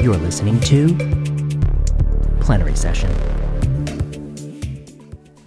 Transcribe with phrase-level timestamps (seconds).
[0.00, 0.94] You're listening to
[2.40, 3.10] Plenary Session.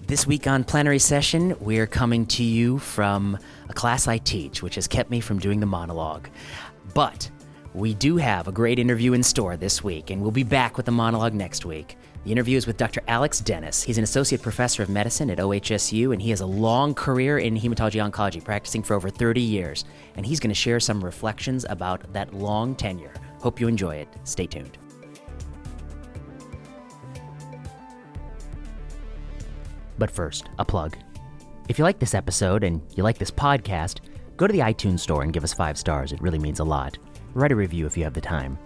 [0.07, 4.75] This week on Plenary Session, we're coming to you from a class I teach, which
[4.75, 6.27] has kept me from doing the monologue.
[6.93, 7.31] But
[7.73, 10.85] we do have a great interview in store this week, and we'll be back with
[10.85, 11.95] the monologue next week.
[12.25, 13.01] The interview is with Dr.
[13.07, 13.81] Alex Denes.
[13.81, 17.57] He's an associate professor of medicine at OHSU, and he has a long career in
[17.57, 19.85] hematology oncology, practicing for over 30 years.
[20.17, 23.13] And he's going to share some reflections about that long tenure.
[23.41, 24.07] Hope you enjoy it.
[24.23, 24.77] Stay tuned.
[29.97, 30.97] But first, a plug.
[31.69, 33.99] If you like this episode and you like this podcast,
[34.35, 36.11] go to the iTunes store and give us five stars.
[36.11, 36.97] It really means a lot.
[37.33, 38.57] Write a review if you have the time.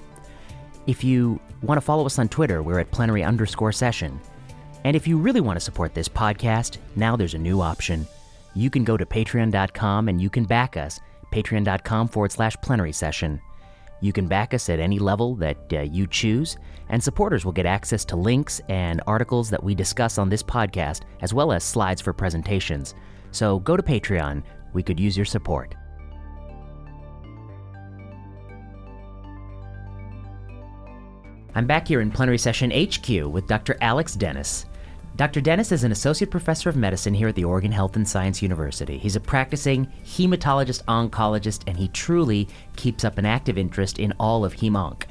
[0.87, 4.19] If you want to follow us on Twitter, we're at plenary underscore session.
[4.83, 8.07] And if you really want to support this podcast, now there's a new option.
[8.53, 10.99] You can go to patreon.com and you can back us,
[11.31, 13.41] patreon.com forward slash plenary session.
[14.05, 16.57] You can back us at any level that uh, you choose,
[16.89, 21.01] and supporters will get access to links and articles that we discuss on this podcast,
[21.21, 22.93] as well as slides for presentations.
[23.31, 24.43] So go to Patreon.
[24.73, 25.73] We could use your support.
[31.55, 33.75] I'm back here in plenary session HQ with Dr.
[33.81, 34.67] Alex Denes.
[35.15, 35.39] Dr.
[35.39, 38.97] Denes is an associate professor of medicine here at the Oregon Health and Science University.
[38.97, 44.43] He's a practicing hematologist oncologist, and he truly keeps up an active interest in all
[44.43, 45.03] of hemonc.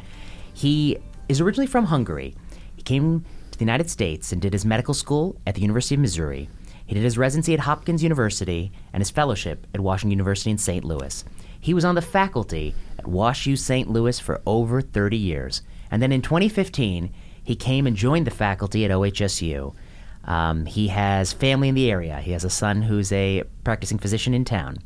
[0.53, 0.99] He
[1.31, 2.35] is originally from Hungary.
[2.77, 6.03] He came to the United States and did his medical school at the University of
[6.03, 6.51] Missouri.
[6.85, 10.85] He did his residency at Hopkins University and his fellowship at Washington University in St.
[10.85, 11.25] Louis.
[11.59, 13.89] He was on the faculty at WashU St.
[13.89, 15.63] Louis for over 30 years.
[15.91, 17.11] And then in 2015,
[17.43, 19.75] he came and joined the faculty at OHSU.
[20.27, 22.21] Um, he has family in the area.
[22.21, 24.79] He has a son who's a practicing physician in town.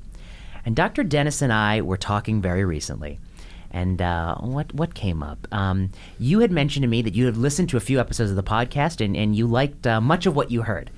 [0.65, 1.05] And Dr.
[1.05, 3.19] Denes and I were talking very recently.
[3.71, 5.47] And uh, what what came up?
[5.53, 8.37] Um, you had mentioned to me that you had listened to a few episodes of
[8.37, 10.91] the podcast and, and you liked uh, much of what you heard.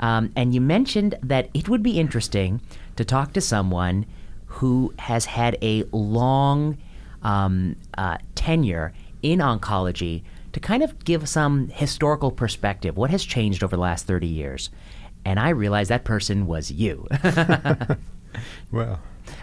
[0.00, 2.60] Um, and you mentioned that it would be interesting
[2.96, 4.06] to talk to someone
[4.46, 6.78] who has had a long
[7.22, 8.92] um, uh, tenure
[9.22, 10.22] in oncology
[10.56, 12.96] to kind of give some historical perspective.
[12.96, 14.70] What has changed over the last 30 years?
[15.22, 17.06] And I realized that person was you.
[18.72, 18.98] well,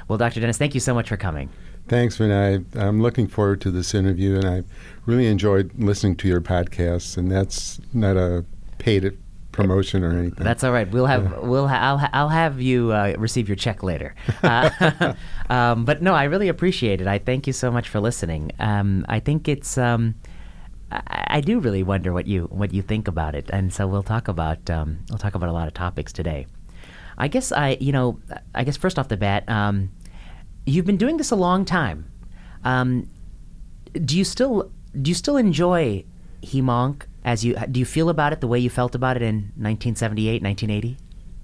[0.08, 0.40] well, Dr.
[0.40, 1.52] Denes, thank you so much for coming.
[1.88, 2.66] Thanks, Vinay.
[2.76, 4.64] I'm looking forward to this interview, and I
[5.06, 7.16] really enjoyed listening to your podcasts.
[7.16, 8.44] And that's not a
[8.80, 9.16] paid
[9.52, 10.44] promotion or anything.
[10.44, 10.90] That's all right.
[10.90, 11.40] We'll have yeah.
[11.42, 14.16] we'll ha- I'll, ha- I'll have you uh, receive your check later.
[14.42, 15.14] Uh,
[15.52, 17.06] um, but no, I really appreciate it.
[17.08, 18.52] I thank you so much for listening.
[18.58, 20.16] Um, I think it's um,
[21.08, 24.28] I, do really wonder what you what you think about it, and so we'll talk
[24.28, 26.46] about um, we'll talk about a lot of topics today.
[27.18, 28.20] I guess I you know
[28.54, 29.92] I guess first off the bat, um,
[30.66, 32.12] you've been doing this a long time.
[32.64, 33.10] Um,
[33.94, 34.72] do you still
[35.02, 36.06] do you still enjoy
[36.42, 37.04] hemonc?
[37.24, 40.42] as you do you feel about it the way you felt about it in 1978
[40.42, 40.98] 1980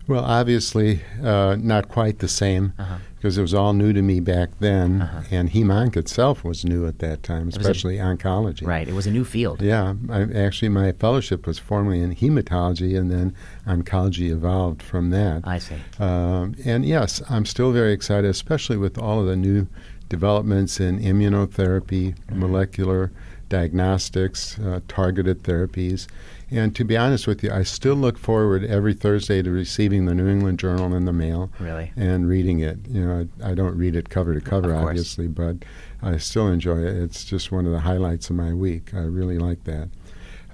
[0.09, 2.97] well obviously uh, not quite the same uh-huh.
[3.15, 5.21] because it was all new to me back then uh-huh.
[5.31, 9.11] and hemonc itself was new at that time especially a, oncology right it was a
[9.11, 14.81] new field yeah I, actually my fellowship was formerly in hematology and then oncology evolved
[14.81, 19.27] from that i see um, and yes i'm still very excited especially with all of
[19.27, 19.67] the new
[20.09, 22.39] developments in immunotherapy mm-hmm.
[22.39, 23.11] molecular
[23.49, 26.07] diagnostics, uh, targeted therapies.
[26.51, 30.15] And to be honest with you, I still look forward every Thursday to receiving the
[30.15, 31.51] New England Journal in the mail.
[31.59, 31.91] Really?
[31.95, 32.79] And reading it.
[32.89, 35.57] You know, I, I don't read it cover to cover, obviously, but
[36.01, 36.95] I still enjoy it.
[36.97, 38.93] It's just one of the highlights of my week.
[38.93, 39.89] I really like that.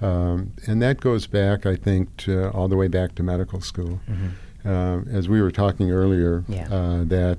[0.02, 4.00] Um, and that goes back, I think, to, all the way back to medical school.
[4.08, 4.68] Mm-hmm.
[4.68, 6.68] Uh, as we were talking earlier, yeah.
[6.70, 7.38] uh, that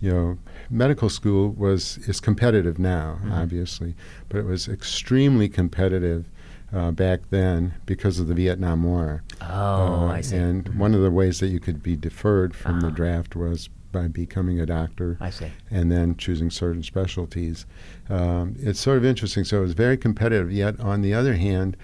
[0.00, 0.38] you know,
[0.70, 3.32] medical school was is competitive now, mm-hmm.
[3.32, 3.94] obviously,
[4.28, 6.26] but it was extremely competitive
[6.72, 9.22] uh, back then because of the Vietnam War.
[9.40, 10.36] Oh, uh, I see.
[10.36, 10.78] And mm-hmm.
[10.78, 12.86] one of the ways that you could be deferred from uh-huh.
[12.86, 15.16] the draft was by becoming a doctor.
[15.20, 15.50] I see.
[15.70, 17.66] And then choosing certain specialties.
[18.10, 19.44] Um, it's sort of interesting.
[19.44, 20.52] So it was very competitive.
[20.52, 21.76] Yet on the other hand,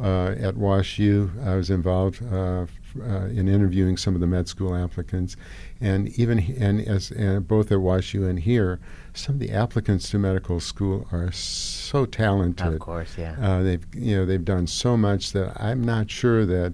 [0.00, 2.22] uh, at WashU, I was involved
[3.00, 5.36] uh, in interviewing some of the med school applicants,
[5.80, 8.80] and even and as and both at WashU and here,
[9.14, 12.74] some of the applicants to medical school are so talented.
[12.74, 13.36] Of course, yeah.
[13.40, 16.72] Uh, they've you know they've done so much that I'm not sure that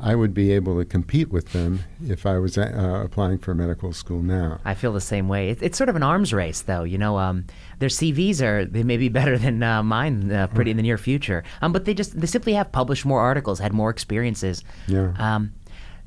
[0.00, 3.92] I would be able to compete with them if I was uh, applying for medical
[3.92, 4.60] school now.
[4.64, 5.50] I feel the same way.
[5.50, 6.84] It, it's sort of an arms race, though.
[6.84, 7.46] You know, um,
[7.78, 10.98] their CVs are they may be better than uh, mine, uh, pretty in the near
[10.98, 11.44] future.
[11.62, 14.62] Um, but they just they simply have published more articles, had more experiences.
[14.86, 15.14] Yeah.
[15.18, 15.54] Um,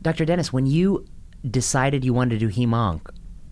[0.01, 0.25] Dr.
[0.25, 1.05] Denes, when you
[1.49, 3.01] decided you wanted to do hemonc,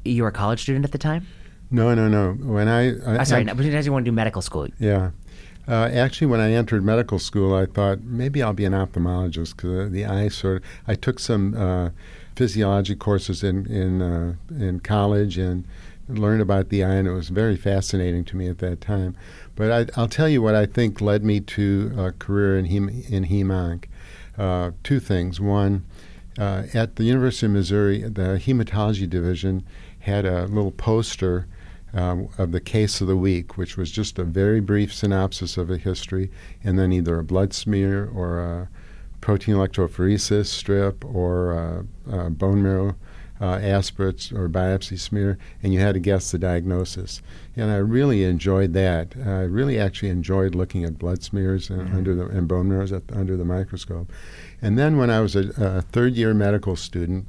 [0.05, 1.27] you were a college student at the time.
[1.69, 2.31] No, no, no.
[2.33, 4.67] When I, I uh, sorry, I, you want to do medical school.
[4.79, 5.11] Yeah.
[5.67, 9.91] Uh, actually, when I entered medical school, I thought maybe I'll be an ophthalmologist because
[9.91, 10.63] the eye sort of.
[10.87, 11.89] I took some uh,
[12.35, 15.65] physiology courses in in uh, in college and
[16.07, 19.17] learned about the eye, and it was very fascinating to me at that time.
[19.55, 22.89] But I, will tell you what I think led me to a career in hem,
[23.09, 23.85] in hemonc.
[24.37, 25.41] Uh, two things.
[25.41, 25.85] One,
[26.37, 29.65] uh, at the University of Missouri, the hematology division
[29.99, 31.47] had a little poster
[31.97, 35.71] um, of the case of the week, which was just a very brief synopsis of
[35.71, 36.29] a history,
[36.63, 38.69] and then either a blood smear or a
[39.19, 42.95] protein electrophoresis strip or a, a bone marrow
[43.41, 47.21] uh, aspirates or biopsy smear, and you had to guess the diagnosis.
[47.55, 49.15] And I really enjoyed that.
[49.17, 51.97] I really actually enjoyed looking at blood smears and, mm-hmm.
[51.97, 54.11] under the, and bone marrows at, under the microscope.
[54.61, 57.25] And then when I was a, a third year medical student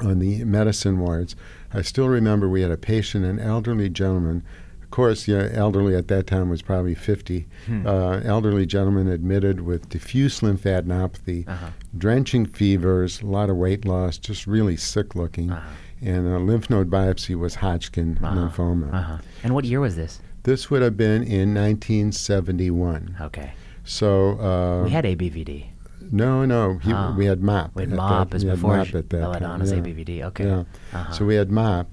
[0.00, 1.36] on the medicine wards,
[1.74, 4.42] I still remember we had a patient, an elderly gentleman.
[4.82, 7.46] Of course, yeah, elderly at that time was probably 50.
[7.66, 7.86] Hmm.
[7.86, 11.70] Uh, elderly gentleman admitted with diffuse lymphadenopathy, uh-huh.
[11.98, 15.50] drenching fevers, a lot of weight loss, just really sick looking.
[15.50, 15.68] Uh-huh.
[16.00, 18.48] And a lymph node biopsy was Hodgkin uh-huh.
[18.48, 18.94] lymphoma.
[18.94, 19.18] Uh-huh.
[19.42, 20.20] And what year was this?
[20.44, 23.16] This would have been in 1971.
[23.20, 23.52] Okay.
[23.84, 25.66] So uh, we had ABVD.
[26.14, 26.78] No, no.
[26.78, 27.12] He, oh.
[27.18, 27.74] We had MOPP.
[27.74, 29.78] We had MOPP that, as before MOPP at that Bonadonna's yeah.
[29.78, 30.22] ABVD.
[30.26, 30.46] Okay.
[30.46, 30.64] Yeah.
[30.92, 31.12] Uh-huh.
[31.12, 31.86] So we had MOPP.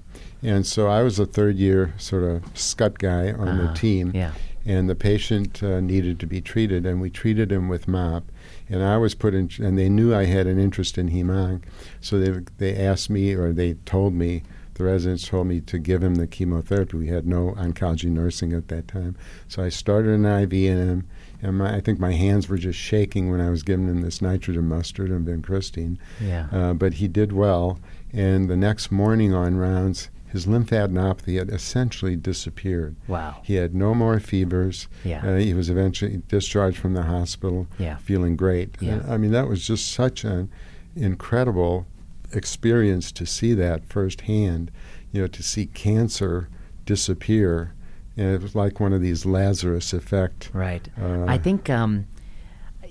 [0.44, 3.66] And so I was a third year sort of scut guy on uh-huh.
[3.66, 4.12] the team.
[4.14, 4.32] Yeah.
[4.64, 8.22] And the patient uh, needed to be treated, and we treated him with MOPP.
[8.68, 11.64] And I was put in, and they knew I had an interest in hemonc.
[12.00, 14.44] So they, they asked me, or they told me,
[14.74, 16.96] the residents told me to give him the chemotherapy.
[16.96, 19.16] We had no oncology nursing at that time.
[19.48, 21.08] So I started an IV in him
[21.42, 24.22] and my, I think my hands were just shaking when I was giving him this
[24.22, 25.98] nitrogen mustard and vincristine.
[26.20, 26.46] Yeah.
[26.52, 27.80] Uh, but he did well,
[28.12, 32.96] and the next morning on rounds, his lymphadenopathy had essentially disappeared.
[33.06, 33.40] Wow.
[33.42, 34.88] He had no more fevers.
[35.04, 35.26] Yeah.
[35.26, 37.96] Uh, he was eventually discharged from the hospital, yeah.
[37.96, 38.76] feeling great.
[38.80, 39.02] Yeah.
[39.06, 40.50] I mean, that was just such an
[40.96, 41.86] incredible
[42.32, 44.70] experience to see that firsthand.
[45.10, 46.48] You know, to see cancer
[46.86, 47.74] disappear
[48.16, 50.50] and it was like one of these Lazarus effect.
[50.52, 50.86] Right.
[51.00, 51.70] Uh, I think.
[51.70, 52.06] Um,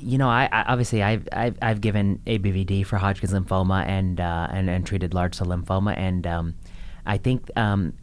[0.04, 4.48] you know, I, I, obviously I've, I've I've given ABVD for Hodgkin's lymphoma and uh,
[4.50, 6.56] and and treated large cell lymphoma, and um,
[7.06, 7.94] I think um,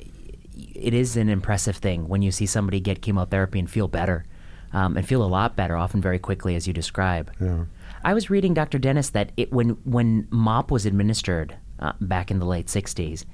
[0.56, 4.24] it is an impressive thing when you see somebody get chemotherapy and feel better,
[4.72, 7.32] um, and feel a lot better, often very quickly, as you describe.
[7.40, 7.64] Yeah.
[8.04, 8.78] I was reading, Dr.
[8.78, 13.24] Denes, that it, when when MOPP was administered uh, back in the late '60s,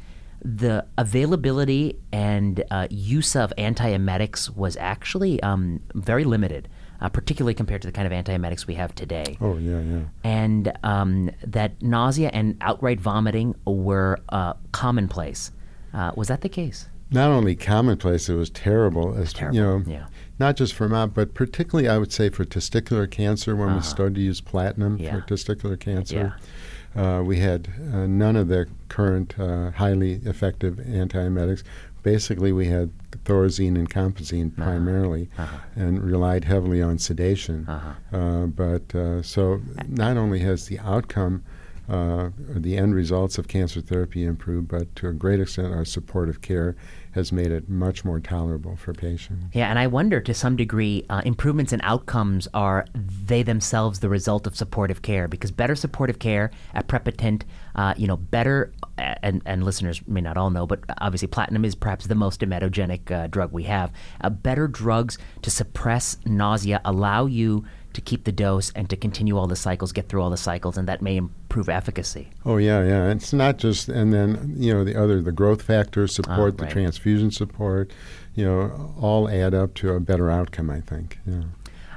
[0.44, 6.68] the availability and uh, use of antiemetics was actually um, very limited,
[7.00, 9.38] uh, particularly compared to the kind of antiemetics we have today.
[9.40, 10.00] Oh, yeah, yeah.
[10.22, 15.50] And um, that nausea and outright vomiting were uh, commonplace.
[15.94, 16.88] Uh, was that the case?
[17.10, 19.14] Not only commonplace, it was terrible.
[19.14, 19.56] As, terrible.
[19.56, 20.06] You know, yeah.
[20.38, 23.78] Not just for MOPP, but particularly, I would say, for testicular cancer when uh-huh.
[23.78, 25.12] we started to use platinum yeah.
[25.12, 26.34] for testicular cancer.
[26.38, 26.46] Yeah.
[26.96, 31.62] Uh, we had uh, none of the current uh, highly effective antiemetics.
[32.02, 32.90] Basically, we had
[33.24, 34.64] thorazine and compazine uh-huh.
[34.70, 35.58] primarily, uh-huh.
[35.74, 37.66] and relied heavily on sedation.
[37.66, 38.16] Uh-huh.
[38.16, 41.42] Uh, but uh, so not only has the outcome
[41.88, 46.40] uh, the end results of cancer therapy improved, but to a great extent, our supportive
[46.40, 46.76] care
[47.14, 49.46] has made it much more tolerable for patients.
[49.52, 54.08] Yeah, and I wonder to some degree, uh, improvements in outcomes are they themselves the
[54.08, 57.44] result of supportive care because better supportive care aprepitant,
[57.76, 61.76] uh, you know, better, and, and listeners may not all know, but obviously platinum is
[61.76, 63.92] perhaps the most emetogenic uh, drug we have.
[64.20, 69.38] Uh, better drugs to suppress nausea allow you to keep the dose and to continue
[69.38, 72.28] all the cycles, get through all the cycles, and that may improve efficacy.
[72.44, 73.10] Oh yeah, yeah.
[73.10, 76.56] It's not just, and then you know the other, the growth factors support, oh, right.
[76.58, 77.92] the transfusion support,
[78.34, 80.70] you know, all add up to a better outcome.
[80.70, 81.18] I think.
[81.26, 81.44] Yeah.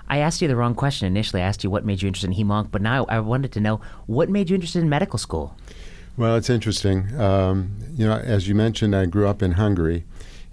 [0.09, 1.41] I asked you the wrong question initially.
[1.41, 3.81] I asked you what made you interested in hemonc, but now I wanted to know
[4.05, 5.57] what made you interested in medical school.
[6.15, 7.19] Well, it's interesting.
[7.19, 10.05] Um, you know, as you mentioned, I grew up in Hungary,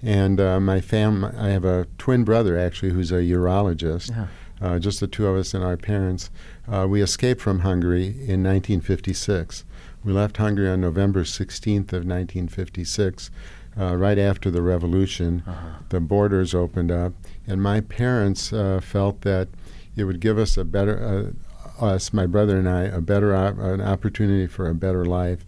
[0.02, 1.24] and uh, my fam.
[1.24, 4.10] I have a twin brother actually who's a urologist.
[4.10, 4.26] Uh-huh
[4.60, 6.30] uh, just the two of us and our parents.
[6.70, 9.64] Uh, we escaped from Hungary in 1956.
[10.04, 13.30] We left Hungary on November 16th of 1956,
[13.78, 15.42] uh, right after the revolution.
[15.46, 15.66] Uh-huh.
[15.88, 17.14] The borders opened up,
[17.46, 19.48] and my parents uh, felt that
[19.96, 21.34] it would give us a better,
[21.80, 25.44] uh, us, my brother and I, a better op- an opportunity for a better life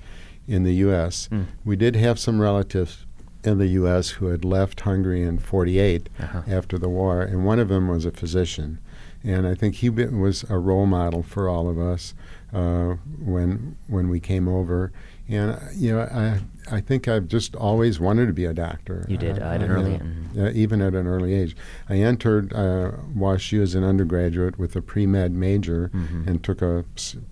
[0.48, 1.28] in the U.S.
[1.30, 1.46] Mm.
[1.64, 3.04] We did have some relatives
[3.44, 4.10] in the U.S.
[4.10, 6.42] who had left Hungary in 48 uh-huh.
[6.48, 8.78] after the war, and one of them was a physician.
[9.24, 12.14] And I think he was a role model for all of us
[12.52, 14.92] uh, when when we came over.
[15.28, 19.04] And uh, you know, I I think I've just always wanted to be a doctor.
[19.08, 20.00] You did uh, at an early,
[20.34, 21.56] yeah, uh, even at an early age.
[21.88, 26.26] I entered uh, WashU as an undergraduate with a pre med major Mhm.
[26.28, 26.84] and took a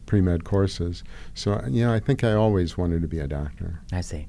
[0.07, 1.05] pre med courses.
[1.35, 3.81] So you know, I think I always wanted to be a doctor.
[3.93, 4.27] I see.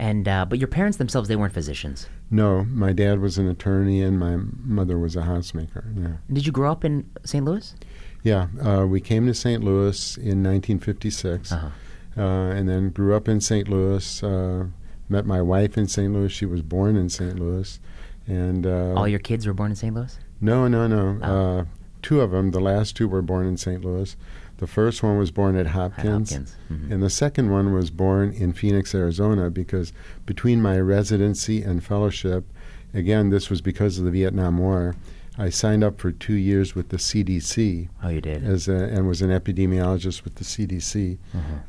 [0.00, 2.08] And uh, but your parents themselves, they weren't physicians.
[2.30, 5.84] No, my dad was an attorney and my mother was a housemaker.
[6.00, 6.16] Yeah.
[6.32, 7.44] Did you grow up in St.
[7.44, 7.74] Louis?
[8.22, 9.62] Yeah, uh, we came to St.
[9.62, 11.68] Louis in 1956, Uh-huh.
[12.16, 13.68] uh, and then grew up in St.
[13.68, 14.22] Louis.
[14.22, 14.66] Uh,
[15.08, 16.12] met my wife in St.
[16.12, 16.30] Louis.
[16.30, 17.38] She was born in St.
[17.38, 17.80] Louis,
[18.26, 19.94] and uh, All your kids were born in St.
[19.94, 20.16] Louis.
[20.40, 21.18] no, no, no.
[21.22, 21.58] Oh.
[21.60, 21.64] Uh,
[22.02, 22.50] two of them.
[22.52, 23.84] The last two were born in St.
[23.84, 24.14] Louis.
[24.58, 26.30] The first one was born at Hopkins.
[26.30, 26.56] Hopkins.
[26.70, 26.90] Mhm.
[26.92, 29.92] And the second one was born in Phoenix, Arizona, because
[30.26, 32.44] between my residency and fellowship,
[32.92, 34.96] again, this was because of the Vietnam War,
[35.40, 38.42] I signed up for two years with the CDC Oh, you did.
[38.42, 41.18] as a, and was an epidemiologist with the CDC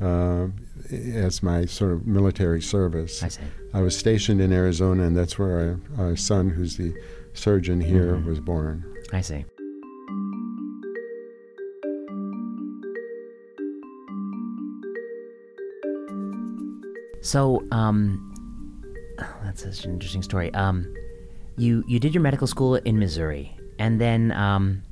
[0.00, 0.48] uh,
[1.16, 3.22] as my sort of military service.
[3.22, 3.42] I see.
[3.72, 6.92] I was stationed in Arizona, and that's where our, our son, who's the
[7.34, 8.24] surgeon here, Mhm.
[8.24, 8.82] was born.
[9.12, 9.44] I see.
[17.22, 18.84] So, um,
[19.44, 20.52] that's such an interesting story.
[20.54, 20.92] Um,
[21.56, 24.82] you you did your medical school in Missouri, and then um,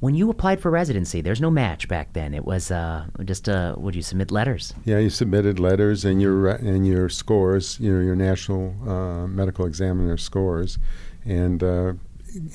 [0.00, 2.34] when you applied for residency, there's no match back then.
[2.34, 4.74] It was uh, just uh, would you submit letters?
[4.84, 9.66] Yeah, you submitted letters and your and your scores, you know, your national uh, medical
[9.66, 10.78] examiner scores,
[11.24, 11.94] and uh,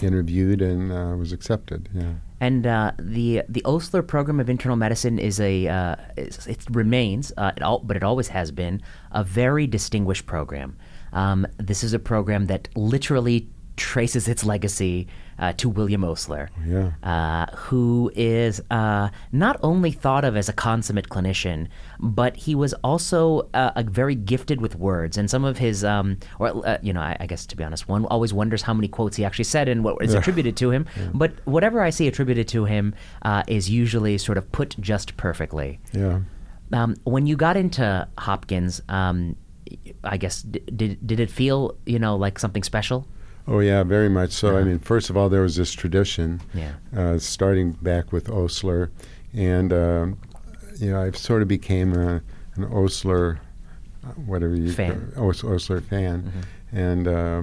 [0.02, 1.90] interviewed and uh, was accepted.
[1.94, 2.14] Yeah.
[2.42, 7.52] And uh, the the Osler program of internal medicine is a uh, it remains, uh,
[7.56, 8.82] it all, but it always has been
[9.12, 10.78] a very distinguished program.
[11.12, 15.08] Um, this is a program that literally traces its legacy
[15.40, 16.92] uh, to William Osler, Yeah.
[17.04, 21.68] uh, who is uh, not only thought of as a consummate clinician,
[22.00, 25.18] but he was also uh, a very gifted with words.
[25.18, 27.88] And some of his, um, or uh, you know, I, I guess to be honest,
[27.88, 30.86] one always wonders how many quotes he actually said and what is attributed to him.
[31.14, 32.94] But whatever I see attributed to him
[33.24, 35.80] uh, is usually sort of put just perfectly.
[35.94, 36.20] Yeah.
[36.74, 39.36] Um, when you got into Hopkins, um,
[40.04, 43.08] I guess d- did did it feel you know like something special?
[43.52, 44.50] Oh yeah, very much so.
[44.50, 44.66] I Uh-huh.
[44.66, 46.74] mean, first of all, there was this tradition, Yeah.
[46.96, 48.92] uh, starting back with Osler,
[49.34, 50.18] and um,
[50.78, 52.22] you know, I sort of became a,
[52.56, 53.40] an Osler,
[54.06, 55.12] uh, whatever you Fan.
[55.18, 56.78] Os- Osler fan, Mm-hmm.
[56.78, 57.42] and uh,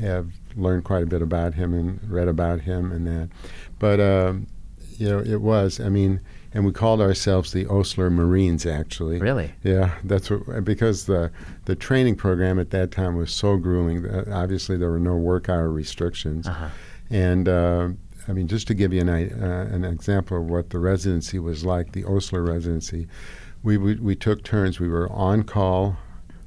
[0.00, 3.28] have learned quite a bit about him and read about him and that.
[3.78, 4.46] But um,
[4.98, 5.80] you know, it was.
[5.80, 6.20] I mean,
[6.54, 9.18] and we called ourselves the Osler Marines, actually.
[9.18, 9.52] Really?
[9.62, 11.30] Yeah, that's what because the
[11.64, 14.06] the training program at that time was so grueling.
[14.06, 16.68] Uh, obviously, there were no work hour restrictions, Uh-huh.
[17.10, 17.88] and uh,
[18.28, 21.64] I mean, just to give you an uh, an example of what the residency was
[21.64, 23.06] like, the Osler residency,
[23.62, 24.78] we we, we took turns.
[24.80, 25.96] We were on call,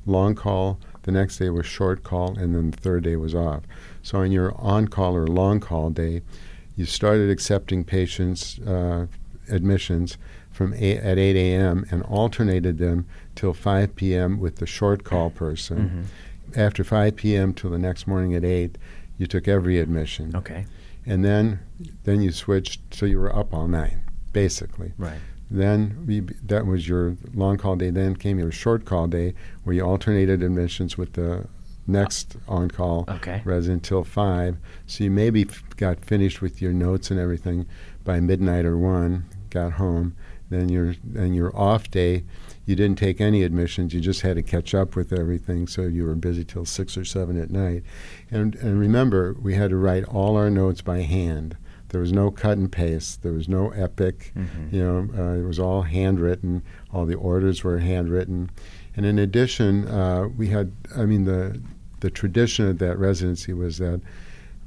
[0.05, 0.79] long call.
[1.03, 3.63] The next day was short call, and then the third day was off.
[4.01, 6.21] So on your on call or long call day,
[6.75, 9.05] you started accepting patients uh,
[9.49, 10.17] admissions
[10.51, 11.85] from eight, at 8 a.m.
[11.91, 14.39] and alternated them till 5 p.m.
[14.39, 15.77] with the short call person.
[16.47, 16.59] Mm-hmm.
[16.59, 17.53] After 5 p.m.
[17.53, 18.77] till the next morning at 8,
[19.17, 20.65] you took every admission, Okay.
[21.05, 21.59] and then
[22.03, 23.97] then you switched so you were up all night,
[24.33, 24.93] basically.
[24.97, 25.19] Right.
[25.51, 27.89] Then we, that was your long call day.
[27.91, 29.33] Then came your short call day,
[29.63, 31.45] where you alternated admissions with the
[31.87, 33.41] next on call Okay.
[33.45, 34.57] resident till five.
[34.87, 37.67] So you maybe f- got finished with your notes and everything
[38.03, 39.25] by midnight or one.
[39.55, 40.17] Got home.
[40.49, 42.25] Then your then your off day,
[42.65, 43.93] you didn't take any admissions.
[43.93, 45.65] You just had to catch up with everything.
[45.65, 47.83] So you were busy till six or seven at night.
[48.29, 51.55] And and remember, we had to write all our notes by hand.
[51.87, 53.23] There was no cut and paste.
[53.23, 54.33] There was no epic.
[54.35, 54.73] Mhm.
[54.73, 56.61] You know, uh, it was all handwritten.
[56.91, 58.49] All the orders were handwritten.
[58.97, 61.61] And in addition, uh, we had, I mean, the,
[62.01, 64.01] the tradition of that residency was that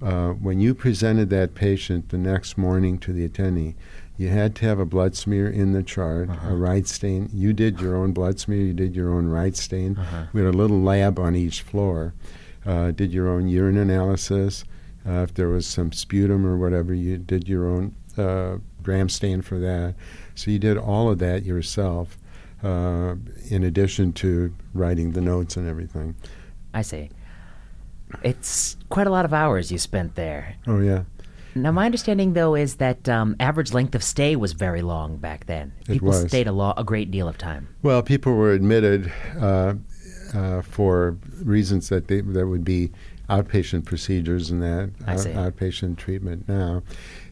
[0.00, 3.74] uh, when you presented that patient the next morning to the attendee,
[4.18, 6.50] you had to have a blood smear in the chart, Uh-huh.
[6.50, 7.30] a Wright stain.
[7.32, 9.96] You did your own blood smear, you did your own Wright stain.
[9.96, 10.24] Uh-huh.
[10.34, 12.12] We had a little lab on each floor.
[12.66, 14.64] Uh, did your own urine analysis.
[15.06, 19.40] Uh, if there was some sputum or whatever, you did your own uh, gram stain
[19.40, 19.94] for that.
[20.34, 22.18] So you did all of that yourself,
[22.62, 23.14] uh,
[23.48, 26.16] in addition to writing the notes and everything.
[26.74, 27.08] I see.
[28.22, 30.56] It's quite a lot of hours you spent there.
[30.66, 31.04] Oh yeah,
[31.54, 35.46] Now, my understanding, though, is that um, average length of stay was very long back
[35.46, 35.72] then.
[35.82, 36.26] It People was.
[36.28, 37.68] stayed a, lo- a great deal of time.
[37.82, 39.74] Well, people were admitted uh,
[40.34, 42.90] uh, for reasons that they, that would be
[43.28, 45.18] outpatient procedures and that out-
[45.54, 46.82] outpatient treatment now.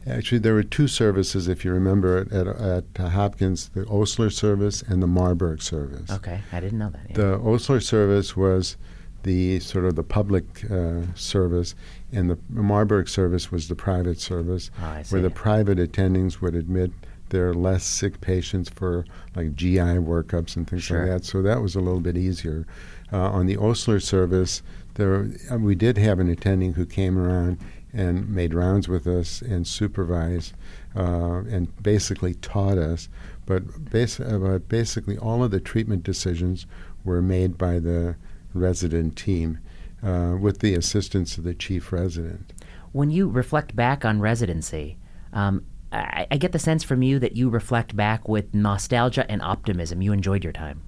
[0.05, 4.81] Actually, there were two services, if you remember, at, at, at Hopkins: the Osler service
[4.81, 6.09] and the Marburg service.
[6.11, 7.01] Okay, I didn't know that.
[7.09, 7.15] yeah.
[7.15, 8.77] The Osler service was
[9.23, 11.75] the sort of the public uh, service,
[12.11, 16.91] and the Marburg service was the private service, Oh, where the private attendings would admit
[17.29, 21.01] their less sick patients for like GI workups and things Sure.
[21.01, 21.25] like that.
[21.25, 22.65] So that was a little bit easier.
[23.11, 24.61] Uh, on the Osler service,
[24.93, 27.57] there uh, we did have an attending who came around
[27.93, 30.53] and made rounds with us and supervised
[30.95, 33.09] uh, and basically taught us.
[33.45, 36.65] But, bas- uh, but basically, all of the treatment decisions
[37.03, 38.15] were made by the
[38.53, 39.59] resident team
[40.03, 42.53] uh, with the assistance of the chief resident.
[42.91, 44.97] when you reflect back on residency,
[45.33, 49.41] um, I, I get the sense from you that you reflect back with nostalgia and
[49.41, 50.01] optimism.
[50.01, 50.81] You enjoyed your time.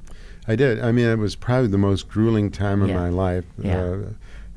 [0.48, 0.80] I did.
[0.82, 2.96] I mean, it was probably the most grueling time of Yeah.
[2.98, 3.46] my life.
[3.62, 3.78] Yeah.
[3.82, 3.98] Uh,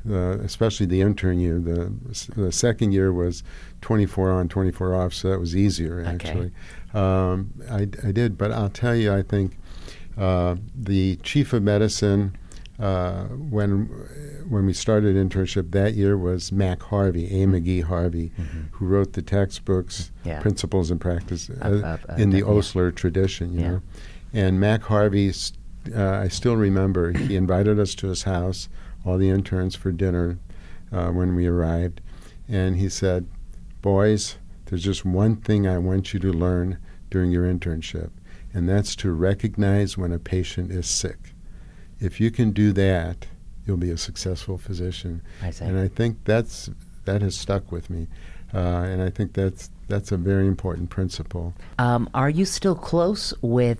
[0.09, 1.59] uh, especially the intern year.
[1.59, 1.91] The,
[2.35, 3.41] the second year was
[3.81, 6.09] 24 on, 24 off, so that was easier Okay.
[6.09, 6.51] actually.
[6.93, 9.57] Um, I, I did, but I'll tell you, I think
[10.17, 12.35] uh, the chief of medicine
[12.79, 13.85] uh, when
[14.49, 17.45] when we started internship that year was Mac Harvey, A.
[17.45, 18.31] McGehee Harvey,
[18.71, 20.29] who wrote the textbooks, Mm-hmm.
[20.29, 20.39] Yeah.
[20.41, 22.53] Principles and Practice uh, in the that, yeah.
[22.57, 23.69] Osler tradition, you Yeah.
[23.71, 23.81] know.
[24.33, 25.53] And Mac Harvey, s-
[25.95, 28.69] uh, I still remember, he invited us to his house,
[29.05, 30.39] all the interns, for dinner
[30.91, 31.99] uh, when we arrived.
[32.47, 33.27] And he said,
[33.81, 36.77] Boys, there's just one thing I want you to learn
[37.11, 38.09] during your internship,
[38.53, 41.32] and that's to recognize when a patient is sick.
[42.03, 43.25] If you can do that,
[43.65, 45.21] you'll be a successful physician.
[45.41, 45.65] I see.
[45.65, 46.69] And I think that's
[47.05, 48.07] that has stuck with me,
[48.53, 51.53] uh, and I think that's that's a very important principle.
[51.79, 53.79] Um, are you still close with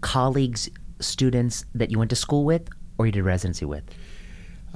[0.00, 0.68] colleagues,
[1.00, 2.68] students that you went to school with
[2.98, 3.82] or you did residency with?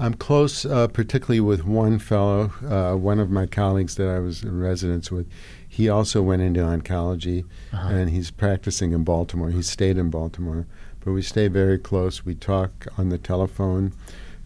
[0.00, 4.44] I'm close, uh, particularly with one fellow, uh, one of my colleagues that I was
[4.44, 5.26] in residence with.
[5.68, 7.88] He also went into oncology, Uh-huh.
[7.88, 9.50] and he's practicing in Baltimore.
[9.50, 10.66] He stayed in Baltimore,
[11.08, 12.26] but we stay very close.
[12.26, 13.94] We talk on the telephone,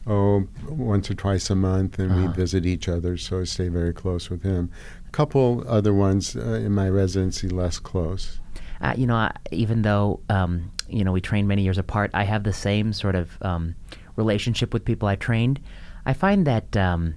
[0.06, 2.20] oh, once or twice a month, and Uh-huh.
[2.28, 3.16] we visit each other.
[3.16, 4.70] So I stay very close with him.
[5.08, 8.38] A couple other ones uh, in my residency less close.
[8.80, 12.22] Uh, you know, I- even though um, you know we trained many years apart, I
[12.24, 13.74] have the same sort of um,
[14.14, 15.58] relationship with people I trained.
[16.06, 17.14] I find that um,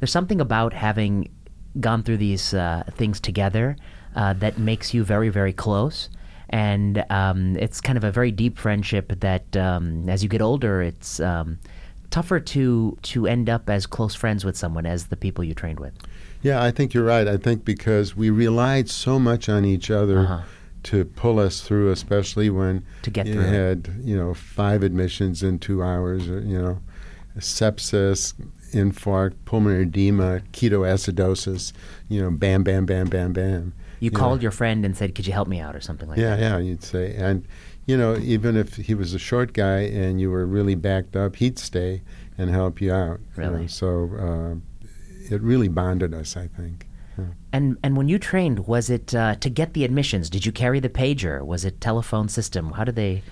[0.00, 1.28] there's something about having
[1.80, 3.76] gone through these uh, things together
[4.14, 6.08] uh, that makes you very, very close.
[6.50, 10.80] And um, it's kind of a very deep friendship that, um, as you get older,
[10.82, 11.58] it's um,
[12.10, 15.80] tougher to to end up as close friends with someone as the people you trained
[15.80, 15.92] with.
[16.42, 17.26] Yeah, I think you're right.
[17.26, 20.42] I think because we relied so much on each other Uh-huh.
[20.84, 25.42] to pull us through, especially when To get you through had you know five admissions
[25.42, 26.78] in two hours, or, you know,
[27.40, 28.34] sepsis,
[28.72, 31.72] infarct, pulmonary edema, ketoacidosis,
[32.08, 33.72] you know, bam, bam, bam, bam, bam.
[34.00, 34.18] You know.
[34.18, 36.40] called your friend and said, "Could you help me out?" or something like Yeah, that.
[36.42, 36.58] yeah, yeah.
[36.58, 37.44] you'd say, and
[37.86, 41.36] you know, even if he was a short guy and you were really backed up,
[41.36, 42.02] he'd stay
[42.36, 43.20] and help you out.
[43.36, 43.50] you know.
[43.52, 43.68] Really?
[43.68, 44.86] So uh,
[45.34, 46.86] it really bonded us, I think.
[47.52, 50.28] And and when you trained, was it uh, to get the admissions?
[50.28, 51.42] Did you carry the pager?
[51.46, 52.72] Was it telephone system?
[52.72, 53.22] How did they?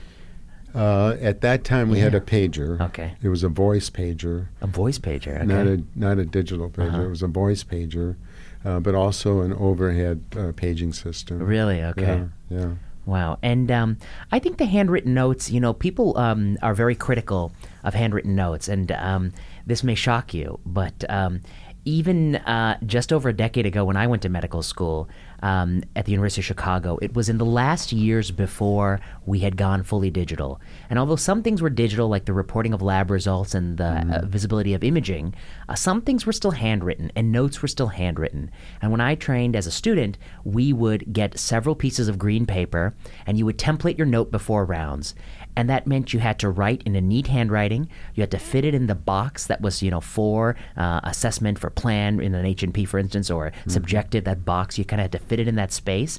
[0.75, 2.81] Uh, at that time, we had a pager.
[2.81, 3.13] Okay.
[3.23, 5.37] It was a voice pager, A voice pager.
[5.37, 5.45] Okay.
[5.47, 6.89] not a not a digital pager.
[6.89, 7.03] Uh-huh.
[7.03, 8.17] It was a voice pager,
[8.65, 11.39] uh, but also an overhead uh, paging system.
[11.39, 11.83] really?
[11.83, 12.27] Okay.
[12.49, 12.59] Yeah.
[12.59, 12.75] Yeah.
[13.07, 13.39] Wow.
[13.43, 13.99] And um,
[14.33, 18.69] I think the handwritten notes, you know, people um, are very critical of handwritten notes.
[18.69, 19.33] And um,
[19.67, 21.43] this may shock you, but um,
[21.85, 25.09] even uh, just over a decade ago when I went to medical school
[25.45, 29.59] um, at the University of Chicago, it was in the last years before we had
[29.59, 30.59] gone fully digital.
[30.89, 34.25] And although some things were digital, like the reporting of lab results and the uh,
[34.25, 35.35] visibility of imaging,
[35.69, 38.51] uh, some things were still handwritten and notes were still handwritten.
[38.81, 42.95] And when I trained as a student, we would get several pieces of green paper
[43.27, 45.15] and you would template your note before rounds.
[45.57, 47.89] And that meant you had to write in a neat handwriting.
[48.15, 51.59] You had to fit it in the box that was, you know, for uh, assessment
[51.59, 54.79] for plan in an H&P, for instance, or subjective, that box.
[54.79, 56.19] You kind of had to fit it in that space.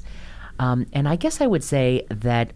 [0.58, 2.52] Um, and I guess I would say that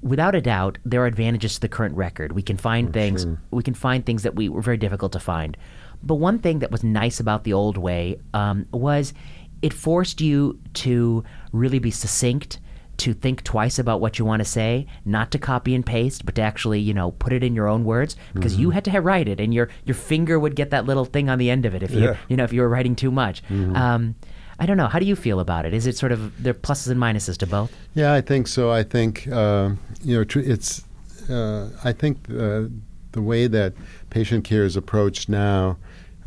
[0.00, 2.32] without a doubt, there are advantages to the current record.
[2.32, 3.26] We can find things.
[3.50, 5.56] We can find things that we were very difficult to find.
[6.02, 9.14] But one thing that was nice about the old way um, was
[9.62, 12.58] it forced you to really be succinct,
[12.98, 16.34] to think twice about what you want to say, not to copy and paste, but
[16.36, 19.04] to actually, you know, put it in your own words because you had to have
[19.04, 21.74] write it, and your your finger would get that little thing on the end of
[21.74, 22.16] it if you Yeah.
[22.28, 23.42] you know if you were writing too much.
[23.50, 24.14] Um,
[24.58, 24.86] I don't know.
[24.86, 25.74] How do you feel about it?
[25.74, 27.72] Is it sort of there are pluses and minuses to both?
[27.94, 28.70] Yeah, I think so.
[28.70, 29.70] I think uh,
[30.02, 30.84] you know tr- it's.
[31.28, 32.64] Uh, I think uh,
[33.12, 33.72] the way that
[34.10, 35.78] patient care is approached now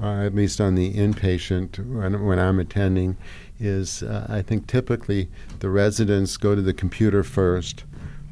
[0.01, 3.15] uh, at least on the inpatient when, when I'm attending,
[3.59, 7.83] is uh, I think typically the residents go to the computer first,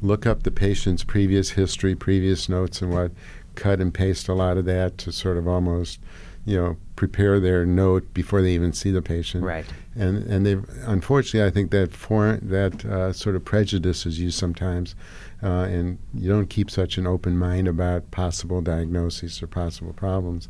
[0.02, 3.12] look up the patient's previous history, previous notes, and what,
[3.54, 6.00] cut and paste a lot of that to sort of almost,
[6.44, 9.44] you know, prepare their note before they even see the patient.
[9.44, 9.66] Right.
[9.96, 14.94] And and they unfortunately I think that for that uh, sort of prejudices you sometimes,
[15.42, 20.48] uh, and you don't keep such an open mind about possible diagnoses or possible problems,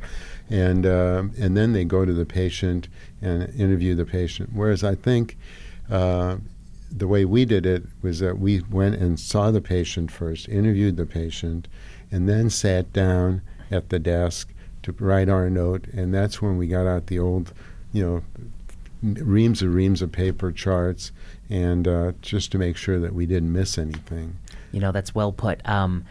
[0.48, 2.88] and uh, and then they go to the patient
[3.20, 4.50] and interview the patient.
[4.52, 5.37] Whereas I think.
[5.90, 6.38] Uh,
[6.96, 10.96] the way we did it was that we went and saw the patient first, interviewed
[10.96, 11.66] the patient,
[12.12, 14.54] and then sat down at the desk
[14.85, 15.88] to write our note.
[15.88, 17.52] And that's when we got out the old,
[17.92, 18.22] you know,
[19.04, 21.12] reams and reams of paper charts,
[21.50, 24.38] and uh, just to make sure that we didn't miss anything.
[24.72, 25.66] You know, that's well put.
[25.68, 26.04] Um,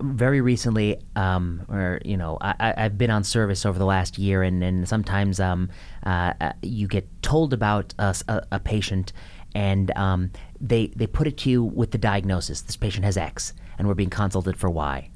[0.00, 4.42] very recently, um, or you know, I, have been on service over the last year,
[4.42, 5.70] and, and sometimes um,
[6.04, 8.14] uh, uh, you get told about a,
[8.50, 9.12] a patient,
[9.54, 13.52] and um, they they put it to you with the diagnosis: this patient has X,
[13.78, 15.10] and we're being consulted for Y.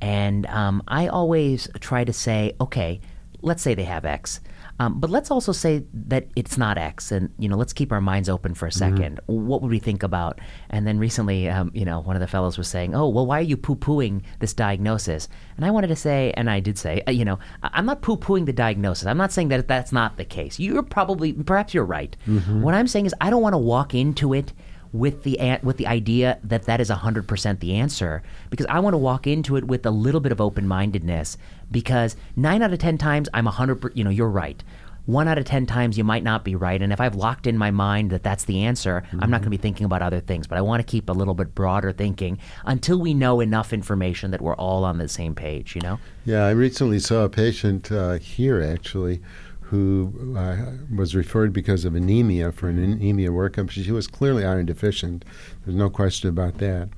[0.00, 3.00] And um, I always try to say, okay,
[3.40, 4.40] let's say they have X.
[4.78, 8.00] Um, but let's also say that it's not X, and you know, let's keep our
[8.00, 9.46] minds open for a 2nd mm-hmm.
[9.46, 10.38] What would we think about?
[10.70, 13.38] And then recently, um, you know, one of the fellows was saying, "Oh, well, why
[13.38, 17.10] are you poo-pooing this diagnosis?" And I wanted to say, and I did say, uh,
[17.10, 19.06] you know, I'm not poo-pooing the diagnosis.
[19.06, 20.58] I'm not saying that that's not the case.
[20.58, 22.14] You're probably, perhaps you're right.
[22.26, 22.62] Mm-hmm.
[22.62, 24.52] What I'm saying is, I don't want to walk into it
[24.98, 28.98] with the with the idea that that is 100% the answer because I want to
[28.98, 31.36] walk into it with a little bit of open-mindedness
[31.70, 34.62] because 9 out of 10 times I'm 100 you know you're right.
[35.06, 37.56] 1 out of 10 times you might not be right and if I've locked in
[37.56, 39.22] my mind that that's the answer, mm-hmm.
[39.22, 41.12] I'm not going to be thinking about other things, but I want to keep a
[41.12, 45.34] little bit broader thinking until we know enough information that we're all on the same
[45.34, 46.00] page, you know?
[46.24, 49.20] Yeah, I recently saw a patient uh, here actually
[49.66, 50.56] who uh,
[50.94, 53.70] was referred because of anemia for an anemia workup.
[53.70, 55.24] She was clearly iron deficient.
[55.64, 56.88] There's no question about that.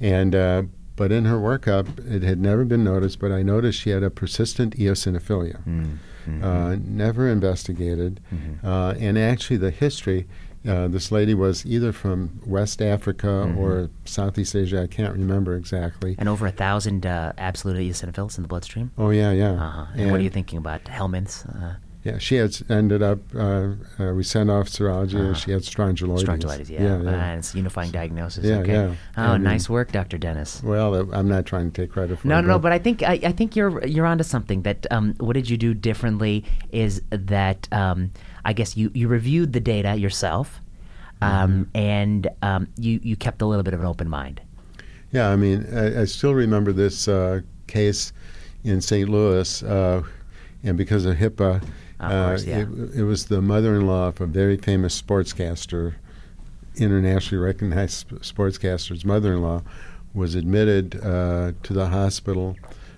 [0.00, 0.62] And uh,
[0.96, 3.20] but in her workup, it had never been noticed.
[3.20, 5.64] But I noticed she had a persistent eosinophilia.
[5.64, 6.44] Mm, mm-hmm.
[6.44, 8.66] Uh, never investigated, mm-hmm.
[8.66, 10.26] Uh, and actually the history.
[10.68, 13.58] Uh, this lady was either from West Africa mm-hmm.
[13.58, 14.82] or Southeast Asia.
[14.82, 16.16] I can't remember exactly.
[16.18, 18.90] And over a thousand uh, absolute eosinophils in the bloodstream.
[18.98, 19.52] Oh yeah, yeah.
[19.52, 19.86] Uh-huh.
[19.92, 21.46] And, and, what are you thinking about Helminths?
[22.02, 23.18] Yeah, she had ended up.
[23.34, 26.24] Uh, uh, we sent off serology, uh, she had strongyloides.
[26.24, 27.32] Strongyloides, yeah, yeah, yeah.
[27.32, 28.42] Uh, it's unifying diagnosis.
[28.42, 28.72] Yeah, okay.
[28.72, 28.94] yeah.
[29.18, 30.16] Oh, and nice work, Dr.
[30.16, 30.62] Denes.
[30.64, 32.42] Well, uh, I'm not trying to take credit for no, it.
[32.42, 34.62] No, no, but I think I, I, think you're you're onto something.
[34.62, 36.46] That um, what did you do differently?
[36.72, 38.12] Is that um,
[38.46, 40.62] I guess you you reviewed the data yourself,
[41.20, 41.76] um, mm-hmm.
[41.76, 44.40] and um, you you kept a little bit of an open mind.
[45.12, 48.14] Yeah, I mean, I, I still remember this uh, case
[48.64, 49.06] in St.
[49.06, 51.62] Louis, and because of HIPAA
[52.08, 52.60] course, yeah.
[52.60, 55.94] it, it, was the mother-in-law of a very famous sportscaster,
[56.76, 59.62] internationally recognized sportscaster's mother-in-law,
[60.14, 62.56] was admitted uh, to the hospital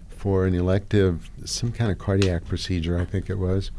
[0.08, 3.70] for an elective, some kind of cardiac procedure, I think it was,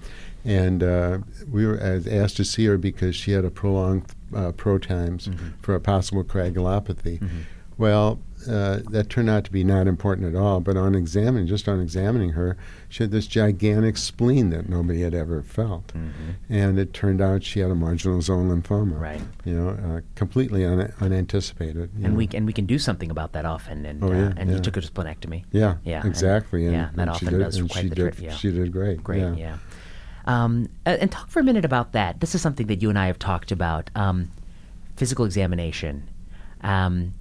[0.43, 4.05] and uh, we were asked to see her because she had a prolonged
[4.35, 5.49] uh, pro times mm-hmm.
[5.61, 7.19] for a possible coagulopathy.
[7.19, 7.39] Mm-hmm.
[7.77, 10.59] Well, uh, that turned out to be not important at all.
[10.59, 12.57] But on examining, just on examining her,
[12.89, 16.31] she had this gigantic spleen that nobody had ever felt, mm-hmm.
[16.49, 18.99] and it turned out she had a marginal zone lymphoma.
[18.99, 19.21] Right.
[19.45, 21.89] You know, uh, completely un- unanticipated.
[21.95, 22.13] And know.
[22.13, 23.85] we and we can do something about that often.
[23.85, 24.55] And oh, yeah, uh, and yeah.
[24.55, 25.45] you took her to splenectomy.
[25.51, 25.75] Yeah.
[25.83, 26.05] Yeah.
[26.05, 26.65] Exactly.
[26.65, 26.89] And, and, yeah.
[26.95, 28.19] That often did, does quite the trick.
[28.19, 28.35] Yeah.
[28.35, 29.03] She did great.
[29.03, 29.19] Great.
[29.19, 29.35] Yeah.
[29.35, 29.57] yeah.
[30.25, 32.19] Um, and talk for a minute about that.
[32.21, 33.89] This is something that you and I have talked about.
[33.95, 34.31] Um,
[34.95, 36.07] physical examination.
[36.61, 37.13] Um,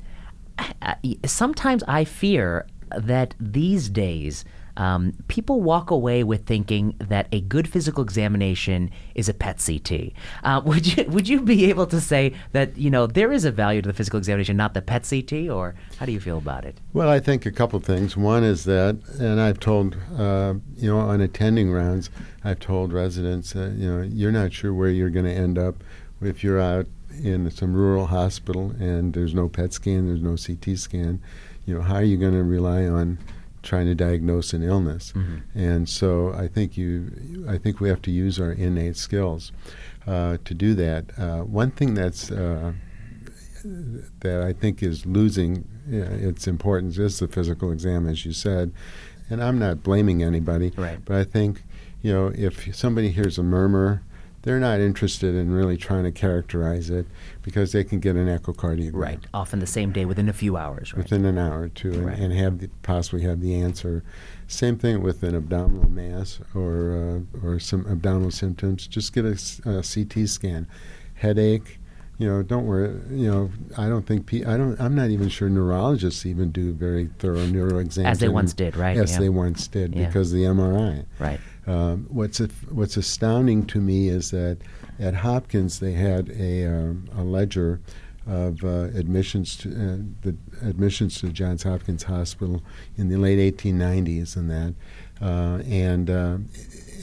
[1.25, 4.45] sometimes I fear that these days
[4.77, 10.13] um, people walk away with thinking that a good physical examination is a PET CT.
[10.43, 13.51] Uh, would you would you be able to say that you know there is a
[13.51, 16.65] value to the physical examination, not the PET CT, or how do you feel about
[16.65, 16.79] it?
[16.93, 18.17] Well, I think a couple things.
[18.17, 22.11] One is that, and I've told uh, you know on attending rounds,
[22.45, 25.77] I've told residents, uh, you know, you're not sure where you're going to end up
[26.21, 26.87] if you're out
[27.23, 31.21] in some rural hospital and there's no PET scan, there's no CT scan,
[31.67, 33.19] you know, how are you going to rely on
[33.63, 35.13] trying to diagnose an illness?
[35.13, 35.59] Mm-hmm.
[35.59, 39.53] And so I think you, I think we have to use our innate skills
[40.07, 41.19] uh, to do that.
[41.19, 42.73] Uh, one thing that's uh,
[43.65, 48.73] that I think is losing its importance is the physical exam, as you said.
[49.31, 50.99] And I'm not blaming anybody, right.
[51.05, 51.63] but I think
[52.03, 54.03] you know if somebody hears a murmur
[54.43, 57.07] they're not interested in really trying to characterize it
[57.43, 59.21] because they can get an echocardiogram Right.
[59.33, 61.03] Often the same day within a few hours, right?
[61.05, 62.19] within an hour or two and, Right.
[62.19, 64.03] and have the, possibly have the answer.
[64.49, 68.87] Same thing with an abdominal mass or uh, or some abdominal symptoms.
[68.87, 69.35] Just get a
[69.83, 70.67] CT scan.
[71.15, 71.79] Headache,
[72.19, 72.91] you know, don't worry.
[73.11, 74.79] You know, I don't think pe- I don't.
[74.81, 78.77] I'm not even sure neurologists even do very thorough neuro exams As they once did,
[78.77, 78.97] right?
[78.97, 79.21] Yes, Yeah.
[79.21, 80.07] they once did Yeah.
[80.07, 81.05] because of the MRI.
[81.19, 81.41] Right.
[81.67, 82.39] Um, what's
[82.71, 84.59] what's astounding to me is that
[84.99, 87.81] at Hopkins they had a um, a ledger
[88.27, 92.63] of uh, admissions to uh, the admissions to Johns Hopkins Hospital
[92.97, 94.75] in the late 1890s and that,
[95.21, 96.39] uh, and uh,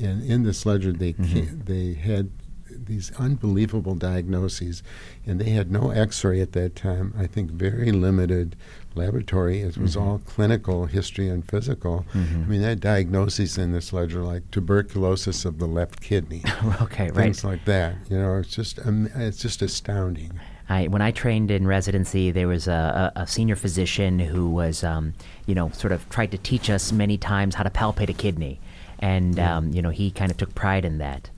[0.01, 2.29] and in this ledger they ca- they had
[2.71, 4.81] these unbelievable diagnoses,
[5.25, 7.13] and they had no X-ray at that time.
[7.17, 8.55] I think very limited
[8.99, 9.61] laboratory.
[9.61, 12.05] It was all clinical history and physical.
[12.13, 16.43] I mean, they had diagnoses in this ledger like tuberculosis of the left kidney,
[16.81, 17.15] okay, right.
[17.15, 17.95] things like that.
[18.09, 20.39] You know, it's just um, it's just astounding.
[20.69, 24.83] I, when I trained in residency, there was a, a, a senior physician who was,
[24.83, 25.15] um,
[25.47, 28.59] you know, sort of tried to teach us many times how to palpate a kidney,
[28.99, 31.29] and um, you know, he kind of took pride in that.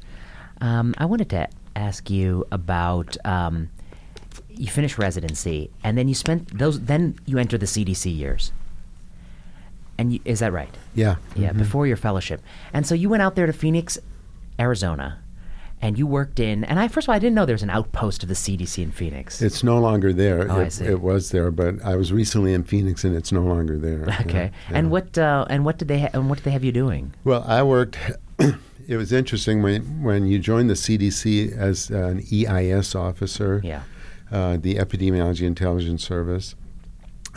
[0.59, 3.69] Um, I wanted to ask you about um,
[4.61, 6.79] you finish residency, and then you spent those.
[6.81, 8.51] Then you enter the CDC years,
[9.97, 10.73] and you, is that right?
[10.93, 11.15] Yeah.
[11.35, 12.41] Yeah, before your fellowship.
[12.71, 13.97] And so you went out there to Phoenix,
[14.59, 15.17] Arizona,
[15.81, 16.63] and you worked in.
[16.63, 18.83] And I first of all, I didn't know there was an outpost of the CDC
[18.83, 19.41] in Phoenix.
[19.41, 20.45] It's no longer there.
[20.47, 20.85] Oh, I it, see.
[20.85, 24.05] it was there, but I was recently in Phoenix, and it's no longer there.
[24.21, 24.51] okay.
[24.69, 24.91] Yeah, And yeah.
[24.91, 27.15] what uh, and what did they ha- and what did they have you doing?
[27.23, 27.97] Well, I worked.
[28.87, 33.59] it was interesting when when you joined the CDC as an EIS officer.
[33.63, 33.81] Yeah.
[34.31, 36.55] Uh, the Epidemiology Intelligence Service.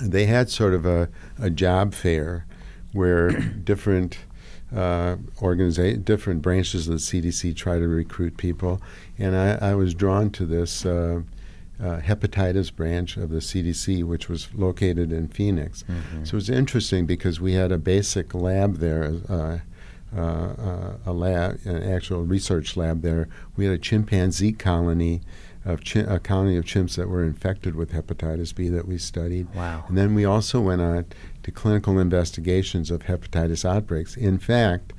[0.02, 2.46] They had sort of a, a job fair
[2.92, 3.30] where
[3.64, 4.18] different
[4.74, 8.80] uh, organiza- different branches of the CDC try to recruit people,
[9.18, 11.22] and I, I was drawn to this uh,
[11.80, 15.84] uh, hepatitis branch of the CDC, which was located in Phoenix.
[16.24, 19.14] So it was interesting because we had a basic lab there.
[19.28, 19.58] Uh,
[20.16, 23.28] uh, uh, a lab, an actual research lab there.
[23.56, 25.22] We had a chimpanzee colony
[25.64, 29.52] of chi- a colony of chimps that were infected with hepatitis B that we studied.
[29.54, 29.84] Wow.
[29.88, 31.06] And then we also went on
[31.42, 34.16] to clinical investigations of hepatitis outbreaks.
[34.16, 34.92] In fact,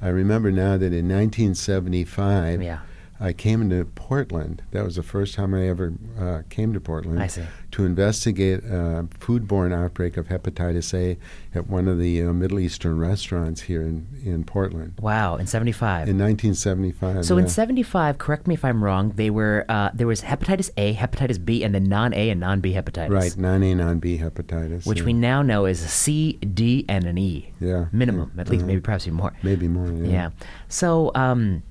[0.00, 2.80] I remember now that in 1975, Yeah.
[3.22, 4.62] I came into Portland.
[4.72, 7.42] That was the first time I ever uh, came to Portland I see.
[7.70, 11.16] to investigate a foodborne outbreak of hepatitis A
[11.54, 15.36] at one of the uh, Middle Eastern restaurants here in, in Portland Wow.
[15.36, 16.08] In '75.
[16.08, 17.24] in 1975.
[17.24, 17.48] so in yeah.
[17.50, 19.10] '75, correct me if I'm wrong.
[19.14, 23.10] They were uh, there was hepatitis A, hepatitis B, and then non-A and non-B hepatitis.
[23.10, 24.84] Right, non A, non B hepatitis.
[24.84, 25.04] Which yeah.
[25.04, 27.52] we now know is a C, D, and an E.
[27.60, 27.86] Yeah.
[27.92, 28.66] Minimum, at least, Uh-huh.
[28.66, 29.32] maybe perhaps even more.
[29.44, 30.10] Maybe more, yeah.
[30.10, 30.30] Yeah.
[30.68, 31.62] So um,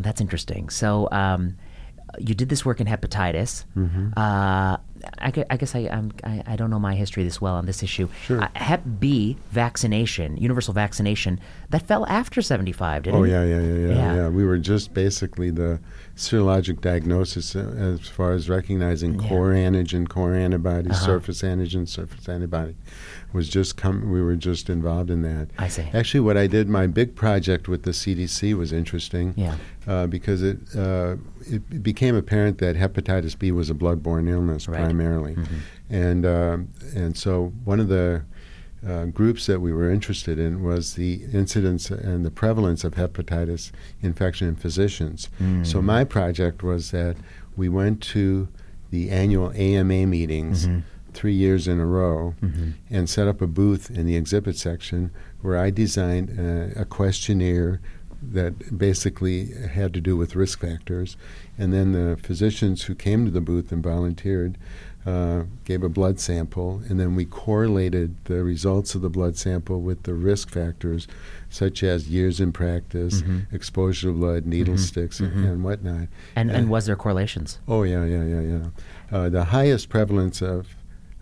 [0.00, 0.68] that's interesting.
[0.70, 1.56] So um,
[2.18, 3.64] you did this work in hepatitis.
[3.76, 4.08] Mm-hmm.
[4.16, 4.76] Uh,
[5.18, 7.82] I, I guess I, I'm, I I don't know my history this well on this
[7.82, 8.08] issue.
[8.24, 8.40] Sure.
[8.42, 13.30] Uh, Hep B vaccination, universal vaccination, that fell after 75, didn't Oh it?
[13.30, 14.14] yeah, yeah, yeah, yeah, Yeah.
[14.14, 14.28] yeah.
[14.28, 15.80] We were just basically the
[16.14, 19.28] serologic diagnosis uh, as far as recognizing Yeah.
[19.28, 21.04] core antigen, core antibody, Uh-huh.
[21.06, 22.76] surface antigen, surface antibody.
[23.32, 24.10] Was just come.
[24.10, 25.48] We were just involved in that.
[25.58, 25.86] I see.
[25.94, 29.34] Actually, what I did, my big project with the CDC was interesting.
[29.36, 29.56] Yeah.
[29.86, 31.16] Uh, because it uh,
[31.50, 34.76] it became apparent that hepatitis B was a bloodborne illness Right.
[34.78, 34.84] Mm-hmm.
[34.84, 35.36] primarily,
[35.90, 38.22] and um, and so one of the
[38.86, 43.70] uh, groups that we were interested in was the incidence and the prevalence of hepatitis
[44.02, 45.28] infection in physicians.
[45.40, 45.66] Mm.
[45.66, 47.16] So my project was that
[47.56, 48.48] we went to
[48.90, 50.80] the annual AMA meetings Mm-hmm.
[51.12, 52.34] Three years in a row
[52.90, 57.80] and set up a booth in the exhibit section where I designed uh, a questionnaire
[58.22, 61.16] that basically had to do with risk factors.
[61.58, 64.56] And then the physicians who came to the booth and volunteered
[65.04, 69.80] uh, gave a blood sample, and then we correlated the results of the blood sample
[69.80, 71.08] with the risk factors,
[71.50, 73.52] such as years in practice, Mm-hmm.
[73.52, 76.06] exposure to blood, needle sticks, and- and whatnot.
[76.36, 77.58] And, Uh, and was there correlations?
[77.66, 78.66] Oh yeah, yeah, yeah, yeah.
[79.10, 80.68] Uh, the highest prevalence of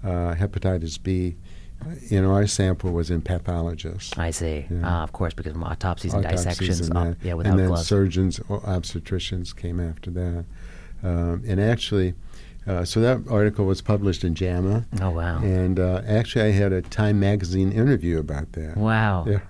[0.04, 1.36] uh, hepatitis B
[1.84, 4.16] uh, in our sample was in pathologists.
[4.18, 4.66] I see.
[4.70, 4.80] Yeah.
[4.84, 6.88] Ah, of course, because of autopsies and Autopsies dissections.
[6.88, 7.86] and uh, yeah, without and then gloves.
[7.86, 10.44] surgeons or obstetricians came after that.
[11.02, 12.14] Um, and actually,
[12.66, 14.86] uh, so that article was published in JAMA.
[15.00, 15.38] oh, wow.
[15.38, 18.76] And uh, actually, I had a Time magazine interview about that.
[18.76, 19.24] Wow.
[19.26, 19.40] Yeah.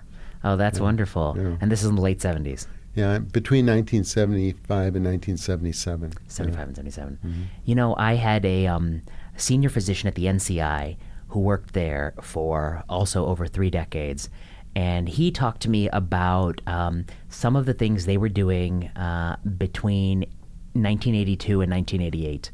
[0.43, 1.35] Oh, that's wonderful.
[1.37, 1.57] yeah.
[1.59, 6.13] And this is in the late 70s, Yeah, between 1975 and 1977.
[6.27, 7.19] 75 and 77.
[7.23, 7.41] Mm-hmm.
[7.65, 9.01] You know, I had a um,
[9.41, 10.97] senior physician at the NCI
[11.29, 14.29] who worked there for also over three decades.
[14.75, 19.35] and he talked to me about um, some of the things they were doing uh,
[19.57, 20.19] between
[20.73, 22.51] 1982 and 1988.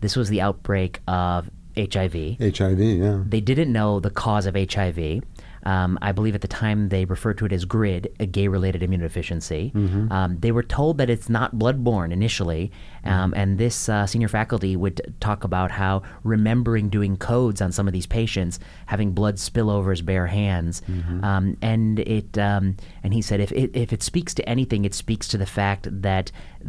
[0.00, 2.38] This was the outbreak of HIV.
[2.40, 3.22] HIV, yeah.
[3.26, 5.22] They didn't know the cause of HIV.
[5.68, 8.80] Um, I believe at the time they referred to it as GRID, a gay related
[8.86, 9.62] immunodeficiency.
[9.72, 10.10] Mm-hmm.
[10.16, 12.70] Um, they were told that it's not bloodborne initially,
[13.04, 17.86] um, and this uh, senior faculty would talk about how remembering doing codes on some
[17.86, 18.54] of these patients,
[18.86, 21.24] having blood spill over his bare hands, Mm-hmm.
[21.24, 22.30] um, and it.
[22.38, 25.46] Um, and he said if it, if it speaks to anything, it speaks to the
[25.60, 26.26] fact that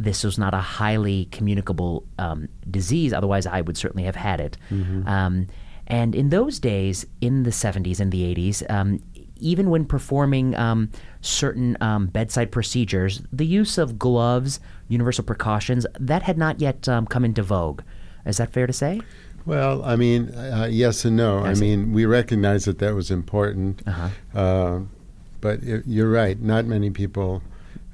[0.08, 3.12] this was not a highly communicable um, disease.
[3.12, 4.54] Otherwise, I would certainly have had it.
[5.16, 5.46] Um,
[5.90, 9.02] and in those days, in the 70s and the 80s, um,
[9.42, 10.90] even when performing um,
[11.22, 17.06] certain um, bedside procedures, the use of gloves, universal precautions, that had not yet um,
[17.06, 17.82] come into vogue.
[18.26, 19.00] Is that fair to say?
[19.46, 21.42] Well, I mean, uh, yes and no.
[21.44, 21.60] I see.
[21.62, 24.38] mean, we recognize that that was important, Uh-huh.
[24.38, 24.80] uh,
[25.40, 26.38] but it, you're right.
[26.38, 27.42] Not many people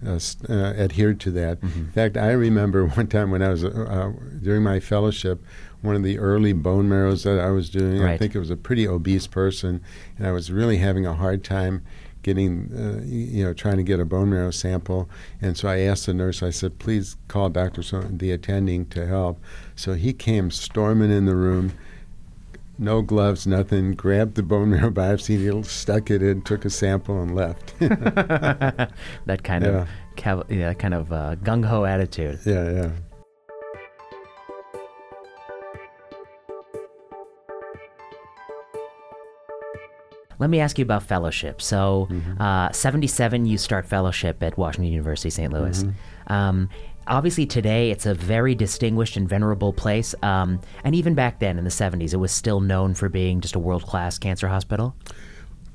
[0.04, 1.60] uh, uh, adhered to that.
[1.60, 1.78] Mm-hmm.
[1.78, 5.44] In fact, I remember one time when I was uh, uh, during my fellowship,
[5.86, 8.02] one of the early bone marrows that I was doing.
[8.02, 9.80] I think it was a pretty obese person,
[10.18, 11.82] and I was really having a hard time
[12.22, 15.08] getting, uh, you know, trying to get a bone marrow sample.
[15.40, 16.42] And so I asked the nurse.
[16.42, 19.40] I said, "Please call Doctor so the attending to help."
[19.76, 21.72] So he came storming in the room
[22.78, 23.92] no gloves, nothing.
[23.94, 27.72] Grabbed the bone marrow biopsy needle, stuck it in, took a sample, and left.
[27.78, 29.70] that kind Yeah.
[29.70, 32.40] of cav- yeah, kind of uh, gung ho attitude.
[32.44, 32.90] yeah, yeah.
[40.38, 41.62] Let me ask you about fellowship.
[41.62, 45.52] So, uh, 77, you start fellowship at Washington University, St.
[45.52, 45.84] Louis.
[46.26, 46.68] Um,
[47.06, 50.14] obviously, today it's a very distinguished and venerable place.
[50.22, 53.54] Um, and even back then in the 70s, it was still known for being just
[53.54, 54.94] a world class cancer hospital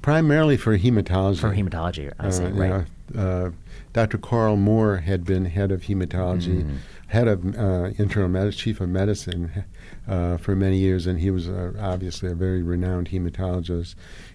[0.02, 1.40] Primarily for hematology.
[1.40, 2.12] for hematology.
[2.20, 2.86] I see, Uh, right.
[3.16, 3.52] uh,
[3.94, 4.18] Dr.
[4.18, 6.76] Carl Moore had been head of hematology, Mm-hmm.
[7.08, 9.66] head of uh, internal medicine, chief of medicine
[10.08, 13.94] uh, for many years, and he was uh, obviously a very renowned hematologist.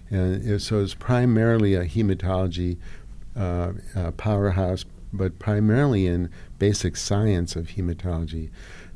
[0.09, 2.77] And it, so it's primarily a hematology
[3.35, 8.49] uh, uh, powerhouse, but primarily in basic science of hematology.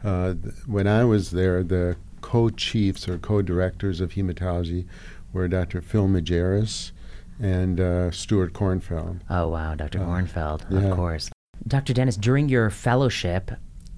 [0.04, 4.86] Uh, th- when I was there, the co-chiefs or co-directors of hematology
[5.34, 5.82] were Dr.
[5.82, 6.92] Phil Majerus
[7.40, 9.22] and uh, Stuart Kornfeld.
[9.30, 9.76] Oh, wow.
[9.76, 10.00] Dr.
[10.00, 10.90] Kornfeld, yeah.
[10.90, 11.30] of course.
[11.68, 11.94] Dr.
[11.94, 13.52] Denes, during your fellowship,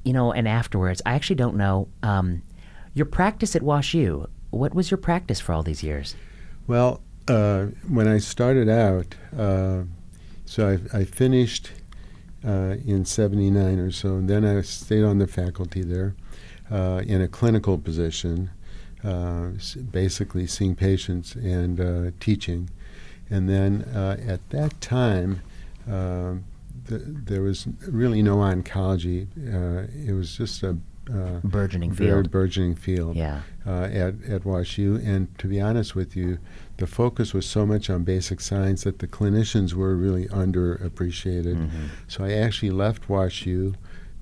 [0.04, 2.42] you know, and afterwards, I actually don't know, um,
[2.94, 6.16] your practice at WashU, what was your practice for all these years?
[6.66, 9.84] Well, uh, when I started out, uh,
[10.46, 11.72] so I, I finished
[12.46, 16.16] uh, in 79 or so, and then I stayed on the faculty there
[16.72, 18.50] uh, in a clinical position,
[19.04, 19.50] uh,
[19.92, 22.70] basically seeing patients and uh, teaching.
[23.30, 23.82] And then
[24.28, 25.42] at that time,
[25.88, 26.46] um
[26.88, 29.28] th- there was really no oncology.
[30.08, 30.78] It was just a
[31.10, 32.32] uh, Burgeoning very field.
[32.32, 33.42] burgeoning field Yeah.
[33.66, 35.06] uh, at, at WashU.
[35.06, 36.38] And to be honest with you,
[36.78, 41.56] the focus was so much on basic science that the clinicians were really underappreciated.
[41.58, 41.86] Mm-hmm.
[42.08, 43.76] So I actually left WashU,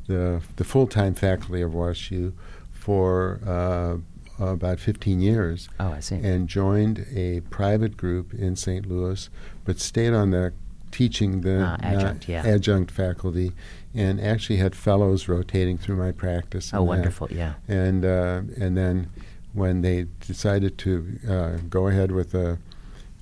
[0.07, 2.33] the, the full time faculty of WashU,
[2.71, 3.97] for uh,
[4.43, 6.15] about 15 years Oh, I see.
[6.15, 8.87] and joined a private group in St.
[8.87, 9.29] Louis,
[9.65, 10.51] but stayed on the
[10.91, 12.43] teaching the Ah, adjunct, yeah.
[12.45, 13.51] adjunct faculty
[13.93, 16.71] and actually had fellows rotating through my practice.
[16.73, 17.27] oh, and that wonderful.
[17.31, 17.53] Yeah.
[17.67, 19.09] and uh, and then
[19.53, 22.57] when they decided to uh, go ahead with a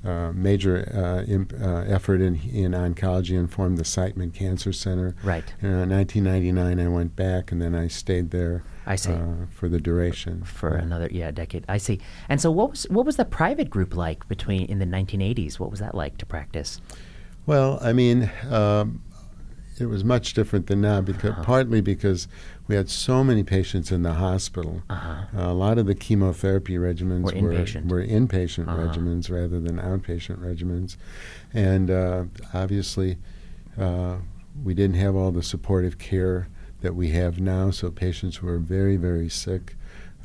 [0.05, 5.13] uh, major uh, imp, uh, effort in in oncology and formed the Siteman Cancer Center.
[5.23, 5.43] Right.
[5.61, 9.11] And in 1999, I went back, and then I stayed there I see.
[9.11, 10.43] uh, for the duration.
[10.43, 10.83] for Yeah.
[10.83, 11.65] another yeah decade.
[11.67, 11.99] I see.
[12.29, 15.59] And so, what was what was the private group like between in the 1980s?
[15.59, 16.79] What was that like to practice?
[17.45, 19.01] Well, I mean, um,
[19.79, 21.43] it was much different than now because Uh-huh.
[21.43, 22.27] partly because
[22.67, 24.83] we had so many patients in the hospital.
[24.89, 25.25] Uh-huh.
[25.33, 27.87] a lot of the chemotherapy regimens Were inpatient.
[27.87, 28.77] were, inpatient Uh-huh.
[28.87, 30.97] regimens rather than outpatient regimens,
[31.53, 33.17] and uh, obviously
[33.77, 34.17] uh,
[34.63, 36.47] we didn't have all the supportive care
[36.81, 37.71] that we have now.
[37.71, 39.75] So patients were very, very sick,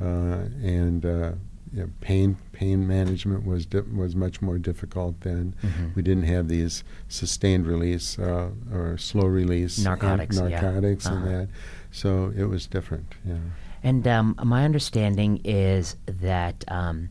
[0.01, 1.33] uh, and uh,
[1.73, 5.55] you know, pain pain management was di- was much more difficult then.
[5.63, 5.95] Mhm.
[5.95, 10.49] We didn't have these sustained release uh, or slow release Narcotics, yeah.
[10.49, 11.29] narcotics, and Uh-huh.
[11.39, 11.49] that.
[11.91, 13.13] So it was different.
[13.27, 13.35] Yeah.
[13.83, 17.11] And um, my understanding is that, um,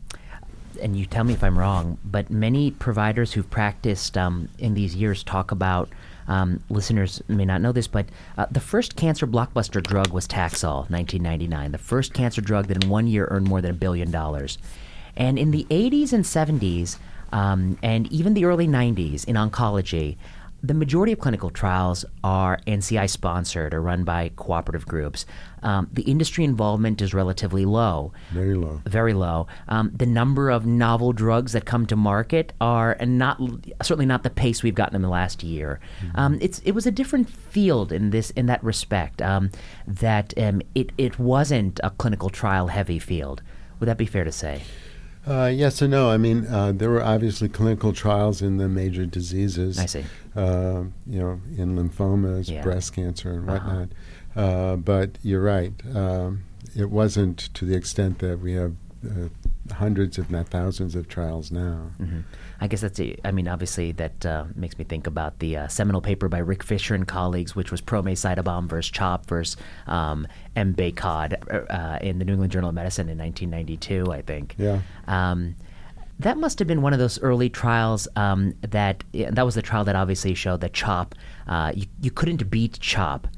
[0.82, 4.96] and you tell me if I'm wrong, but many providers who've practiced um, in these
[4.96, 5.88] years talk about.
[6.26, 8.06] Um, listeners may not know this, but
[8.38, 11.70] uh, the first cancer blockbuster drug was Taxol, 1999.
[11.72, 14.56] The first cancer drug that in one year earned more than a billion dollars.
[15.16, 16.98] And in the 80s and 70s,
[17.32, 20.16] um, and even the early 90s in oncology,
[20.64, 25.26] the majority of clinical trials are NCI sponsored or run by cooperative groups.
[25.62, 28.14] Um, the industry involvement is relatively low.
[28.32, 28.80] Very low.
[28.86, 29.46] Very low.
[29.68, 33.38] Um, the number of novel drugs that come to market are not
[33.82, 35.80] certainly not the pace we've gotten in the last year.
[36.00, 36.18] Mm-hmm.
[36.18, 39.20] Um, it's it was a different field in this in that respect.
[39.20, 39.50] Um,
[39.86, 43.42] that um, it it wasn't a clinical trial heavy field.
[43.80, 44.62] Would that be fair to say?
[45.26, 46.10] Uh, yes and no.
[46.10, 49.78] I mean, uh, there were obviously clinical trials in the major diseases.
[49.78, 50.04] I see.
[50.36, 52.62] Uh, you know, in lymphomas, yeah.
[52.62, 53.66] breast cancer, and uh-huh.
[53.66, 53.88] whatnot.
[54.36, 54.76] Uh-huh.
[54.76, 55.72] but you're right.
[55.94, 56.44] Um,
[56.76, 59.28] it wasn't to the extent that we have uh,
[59.74, 61.90] hundreds, if not thousands, of trials now.
[62.00, 62.20] Mm-hmm.
[62.64, 65.68] I guess that's, a, I mean, obviously that uh, makes me think about the uh,
[65.68, 71.68] seminal paper by Rick Fisher and colleagues, which was ProMACE versus CHOP versus um, MBACOD
[71.70, 74.54] uh, in the New England Journal of Medicine in 1992, I think.
[74.56, 74.80] Yeah.
[75.06, 75.56] Um,
[76.18, 79.84] that must have been one of those early trials um, that that was the trial
[79.84, 81.14] that obviously showed that CHOP
[81.46, 83.28] uh, you, you couldn't beat CHOP.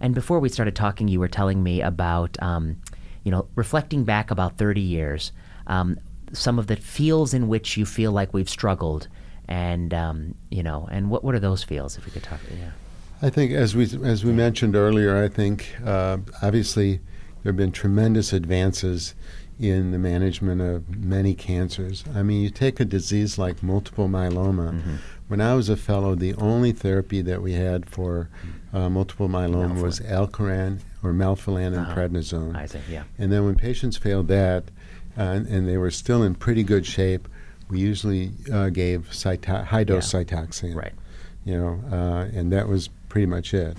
[0.00, 2.80] And before we started talking, you were telling me about um,
[3.24, 5.32] you know reflecting back about 30 years
[5.66, 5.98] um,
[6.32, 9.08] some of the fields in which you feel like we've struggled,
[9.48, 11.96] and um, you know, and what what are those fields?
[11.96, 12.70] If we could talk, yeah.
[13.22, 17.00] I think, as we as we mentioned earlier, I think uh, obviously
[17.42, 19.14] there have been tremendous advances
[19.58, 22.04] in the management of many cancers.
[22.14, 24.74] I mean, you take a disease like multiple myeloma.
[24.74, 24.96] Mm-hmm.
[25.28, 28.28] When I was a fellow, the only therapy that we had for
[28.72, 31.94] uh, multiple myeloma was Alkeran or melphalan and uh-huh.
[31.94, 32.54] prednisone.
[32.54, 33.04] I see, yeah.
[33.18, 34.64] And then when patients failed that,
[35.16, 37.28] uh, and they were still in pretty good shape,
[37.68, 39.08] we usually uh, gave
[39.44, 40.22] high dose yeah.
[40.22, 40.74] cytoxan.
[40.74, 40.92] Right.
[41.44, 43.76] You know, uh, and that was pretty much it.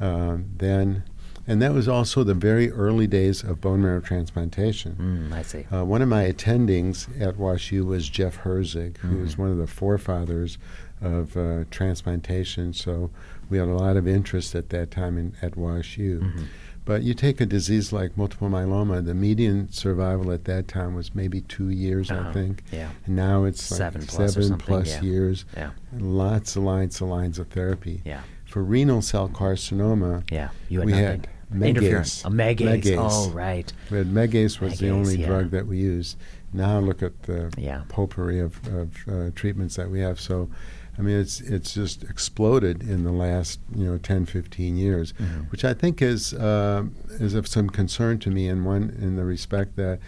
[0.00, 1.04] Um, then,
[1.46, 5.30] and that was also the very early days of bone marrow transplantation.
[5.30, 5.66] Mm, I see.
[5.72, 9.22] Uh, one of my attendings at WashU was Jeff Herzig, who mm-hmm.
[9.22, 10.58] was one of the forefathers
[11.00, 12.72] of uh, transplantation.
[12.72, 13.10] So
[13.48, 16.20] we had a lot of interest at that time in, at WashU.
[16.20, 16.44] Mm-hmm.
[16.84, 21.14] But you take a disease like multiple myeloma, the median survival at that time was
[21.14, 22.28] maybe two years, uh-huh.
[22.28, 22.62] I think.
[22.70, 22.90] Yeah.
[23.06, 25.02] And now it's seven like plus, seven plus yeah.
[25.02, 25.44] years.
[25.56, 25.70] Yeah.
[25.98, 28.02] lots and lines and lines of therapy.
[28.04, 28.20] Yeah.
[28.44, 31.06] For renal cell carcinoma, yeah, you had we nothing.
[31.06, 32.24] had Megace.
[32.24, 32.82] A Megace.
[32.82, 32.96] Megace.
[32.98, 33.72] Oh, right.
[33.90, 35.26] We had Megace was Megace, the only yeah.
[35.26, 36.18] drug that we used.
[36.52, 37.82] Now look at the yeah.
[37.88, 40.20] potpourri of, of uh, treatments that we have.
[40.20, 40.50] So
[40.96, 45.42] I mean, it's it's just exploded in the last you know 10, 15 years, mm-hmm.
[45.50, 46.84] which I think is uh,
[47.20, 49.98] is of some concern to me in one in the respect that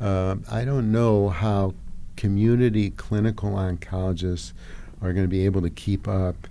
[0.00, 1.74] uh, I don't know how
[2.16, 4.52] community clinical oncologists
[5.00, 6.48] are going to be able to keep up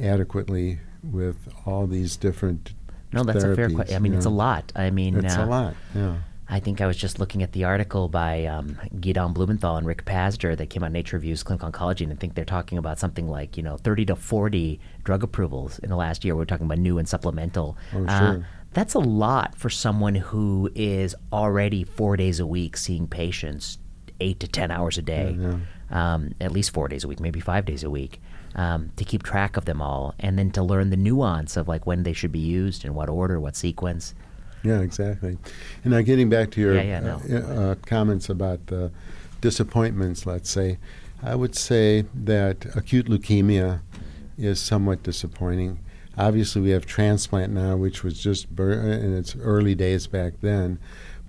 [0.00, 2.74] adequately with all these different.
[3.12, 3.96] No, that's therapies, a fair question.
[3.96, 4.32] I mean, it's know?
[4.32, 4.72] a lot.
[4.76, 5.74] I mean, it's uh, a lot.
[5.94, 6.16] Yeah.
[6.48, 10.04] I think I was just looking at the article by um, Gideon Blumenthal and Rick
[10.04, 12.98] Pazdur that came out in Nature Reviews Clinical Oncology, and I think they're talking about
[12.98, 16.36] something like you know 30 to 40 drug approvals in the last year.
[16.36, 17.76] We're talking about new and supplemental.
[17.92, 18.38] Oh, uh, sure.
[18.38, 18.42] Uh,
[18.72, 23.78] that's a lot for someone who is already four days a week seeing patients
[24.20, 25.58] eight to ten hours a day, yeah,
[25.90, 26.14] yeah.
[26.14, 28.20] Um, at least four days a week, maybe five days a week.
[28.54, 31.86] Um, to keep track of them all, and then to learn the nuance of like
[31.86, 34.14] when they should be used, in what order, what sequence.
[34.66, 35.38] Yeah, exactly.
[35.84, 37.20] And now getting back to your yeah, yeah, no.
[37.30, 38.90] uh, uh, comments about the
[39.40, 40.78] disappointments, let's say,
[41.22, 43.80] I would say that acute leukemia
[44.38, 45.78] is somewhat disappointing.
[46.18, 50.78] Obviously, we have transplant now, which was just bur- in its early days back then.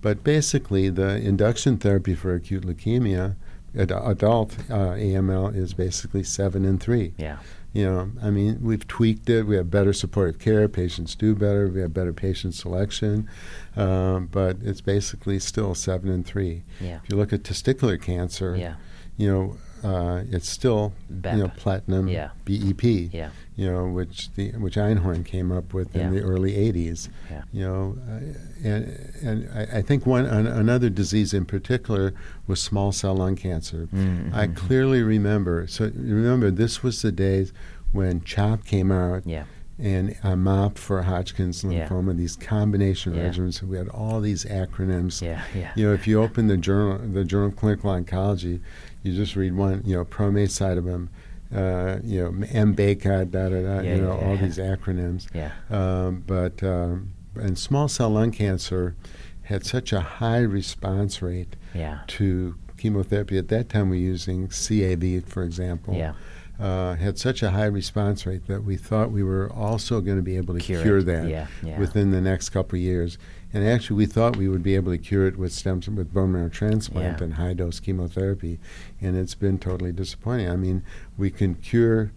[0.01, 3.35] But basically, the induction therapy for acute leukemia,
[3.77, 7.13] ad- adult uh, AML, is basically seven and three.
[7.17, 7.37] Yeah.
[7.77, 9.43] You know, I mean, we've tweaked it.
[9.43, 10.67] We have better supportive care.
[10.67, 11.67] Patients do better.
[11.67, 13.29] We have better patient selection.
[13.75, 16.63] Um, but it's basically still seven and three.
[16.81, 17.01] Yeah.
[17.03, 18.77] If you look at testicular cancer, yeah.
[19.15, 21.33] you know, uh, it's still BEP.
[21.33, 22.29] you know platinum yeah.
[22.45, 22.83] BEP.
[22.83, 23.29] Yeah.
[23.55, 26.03] You know, which the which Einhorn came up with yeah.
[26.03, 27.09] in the early '80s.
[27.29, 27.43] Yeah.
[27.51, 32.13] You know, uh, and and I, I think one an, another disease in particular
[32.45, 33.87] was small cell lung cancer.
[33.93, 34.35] Mm-hmm.
[34.35, 35.67] I clearly remember.
[35.67, 37.53] So remember, this was the days
[37.91, 39.23] when CHOP came out.
[39.25, 39.45] Yeah
[39.79, 42.13] and AMAP for Hodgkin's lymphoma, yeah.
[42.13, 43.29] these combination yeah.
[43.29, 43.61] regimens.
[43.61, 45.21] We had all these acronyms.
[45.21, 45.71] Yeah, yeah.
[45.75, 48.59] You know, if you open the journal, the Journal of Clinical Oncology,
[49.03, 51.07] you just read one, you know, ProMACE-CytaBOM,
[51.55, 54.41] uh, you know, MBACA, da da da, yeah, you know, yeah, all yeah.
[54.41, 55.27] these acronyms.
[55.33, 55.51] Yeah.
[55.69, 58.95] Um, but um, and small cell lung cancer
[59.43, 61.99] had such a high response rate yeah.
[62.07, 63.37] to chemotherapy.
[63.37, 65.93] At that time, we were using CAV, for example.
[65.93, 66.13] Yeah.
[66.59, 70.23] uh, had such a high response rate that we thought we were also going to
[70.23, 71.77] be able to Cure cure, that Yeah, yeah.
[71.77, 73.17] within the next couple of years.
[73.57, 76.31] And actually, we thought we would be able to cure it with stem with bone
[76.33, 77.23] marrow transplant Yeah.
[77.23, 78.59] and high dose chemotherapy,
[79.01, 80.47] and it's been totally disappointing.
[80.47, 80.83] I mean,
[81.17, 82.11] we can cure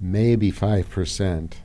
[0.00, 1.58] maybe five percent.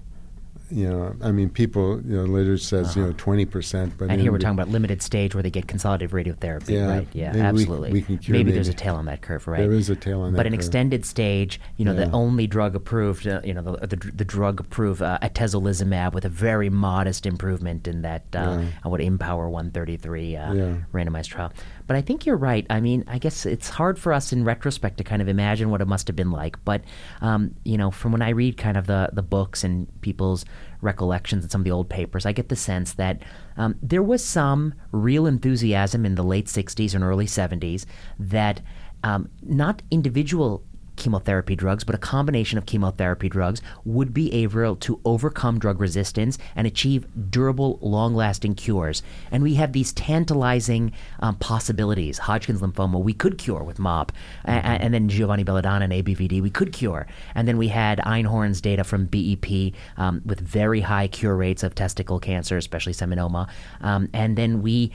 [0.72, 4.13] You know, I mean, people, you know, literature says you know twenty percent, but Uh-huh.
[4.13, 7.07] and here we're talking about limited stage where they get consolidative radiotherapy, Yeah, right?
[7.13, 7.91] Yeah, maybe we- absolutely.
[7.91, 9.57] we can cure maybe there's a tail on that curve, right?
[9.59, 10.59] There is a tail on that But an curve.
[10.59, 14.59] extended stage, you know, the only drug approved, uh, you know, the, the, the drug
[14.59, 18.89] approved uh, atezolizumab with a very modest improvement in that, uh, Yeah.
[18.89, 20.76] what IMpower133 uh, Yeah.
[20.93, 21.51] randomized trial.
[21.89, 22.67] But I think you're right.
[22.69, 25.81] I mean, I guess it's hard for us in retrospect to kind of imagine what
[25.81, 26.63] it must have been like.
[26.63, 26.83] But,
[27.19, 30.45] um, you know, from when I read kind of the, the books and people's
[30.81, 33.23] recollections and some of the old papers, I get the sense that
[33.57, 37.87] um, there was some real enthusiasm in the late 60s and early 70s
[38.19, 38.61] that
[39.03, 40.63] um, not individual
[41.00, 46.38] chemotherapy drugs, but a combination of chemotherapy drugs would be able to overcome drug resistance
[46.56, 49.02] and achieve durable, long lasting cures.
[49.32, 50.91] And we have these tantalizing
[51.22, 52.20] um, possibilities.
[52.20, 54.12] Hodgkin's lymphoma, we could cure with MOPP.
[54.45, 57.08] A- a- and then Giovanni Bonadonna and ABVD, we could cure.
[57.34, 61.74] And then we had Einhorn's data from BEP um, with very high cure rates of
[61.74, 63.47] testicle cancer, especially seminoma.
[63.82, 64.91] Um, and then we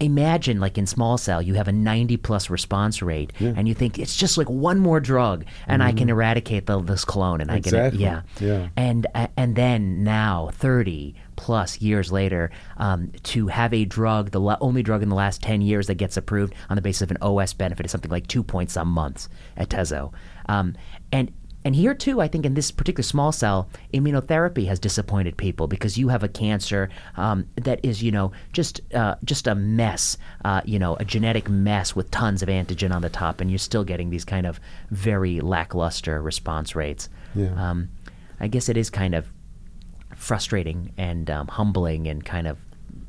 [0.00, 3.98] imagine, like in small cell, you have a 90 plus response rate, and you think
[3.98, 7.56] it's just like one more drug, and I can eradicate the, this clone, and I
[7.56, 7.98] Exactly.
[8.04, 8.68] can, yeah, Yeah.
[8.76, 14.40] and uh, and then now 30 plus years later um, to have a drug the
[14.40, 17.10] la- only drug in the last 10 years that gets approved on the basis of
[17.10, 19.28] an os benefit is something like two points some months
[19.58, 20.12] at tezo
[20.48, 20.74] um,
[21.12, 21.30] and
[21.66, 25.98] and here too, I think in this particular small cell, immunotherapy has disappointed people because
[25.98, 30.60] you have a cancer um, that is, you know, just uh, just a mess, uh,
[30.64, 33.82] you know, a genetic mess with tons of antigen on the top, and you're still
[33.82, 34.60] getting these kind of
[34.92, 37.08] very lackluster response rates.
[37.34, 37.50] Yeah.
[37.56, 37.88] Um,
[38.38, 39.26] I guess it is kind of
[40.14, 42.58] frustrating and um, humbling, and kind of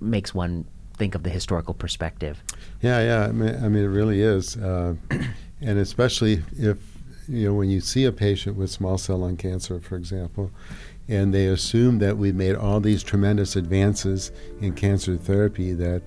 [0.01, 2.41] makes one think of the historical perspective.
[2.81, 3.25] Yeah, yeah.
[3.25, 4.95] I mean, I mean it really is, uh,
[5.61, 6.96] and especially if
[7.27, 10.51] you know when you see a patient with small cell lung cancer, for example,
[11.07, 16.01] and they assume that we've made all these tremendous advances in cancer therapy that.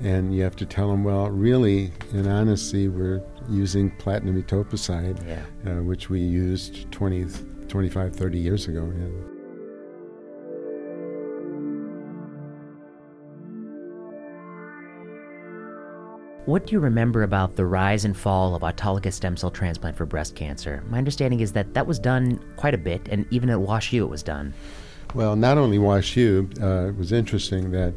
[0.00, 5.44] And you have to tell them, well, really, in honesty, we're using platinum etoposide, Yeah.
[5.70, 7.26] uh, which we used 20,
[7.68, 8.92] 25, 30 years ago.
[8.98, 9.31] Yeah.
[16.44, 20.04] What do you remember about the rise and fall of autologous stem cell transplant for
[20.04, 20.82] breast cancer?
[20.88, 24.10] My understanding is that that was done quite a bit, and even at WashU it
[24.10, 24.52] was done.
[25.14, 27.94] Well, not only WashU, uh, it was interesting that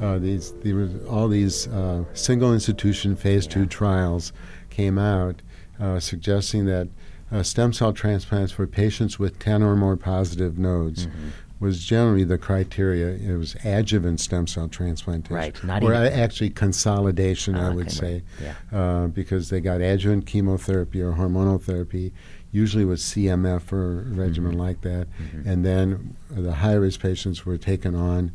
[0.00, 4.32] uh, these there was all these uh, single institution phase two trials
[4.70, 5.40] came out
[5.78, 6.88] uh, suggesting that
[7.30, 11.28] uh, stem cell transplants for patients with 10 or more positive nodes Mm-hmm.
[11.64, 13.08] Was generally the criteria.
[13.08, 15.34] It was adjuvant stem cell transplantation.
[15.34, 18.22] Right, not or even- actually consolidation, Ah, I would okay, say,
[18.70, 22.12] right, uh, because they got adjuvant chemotherapy or hormonal therapy,
[22.52, 24.60] usually with CMF or regimen Mm-hmm.
[24.60, 25.08] like that,
[25.46, 28.30] and then the high risk patients were taken on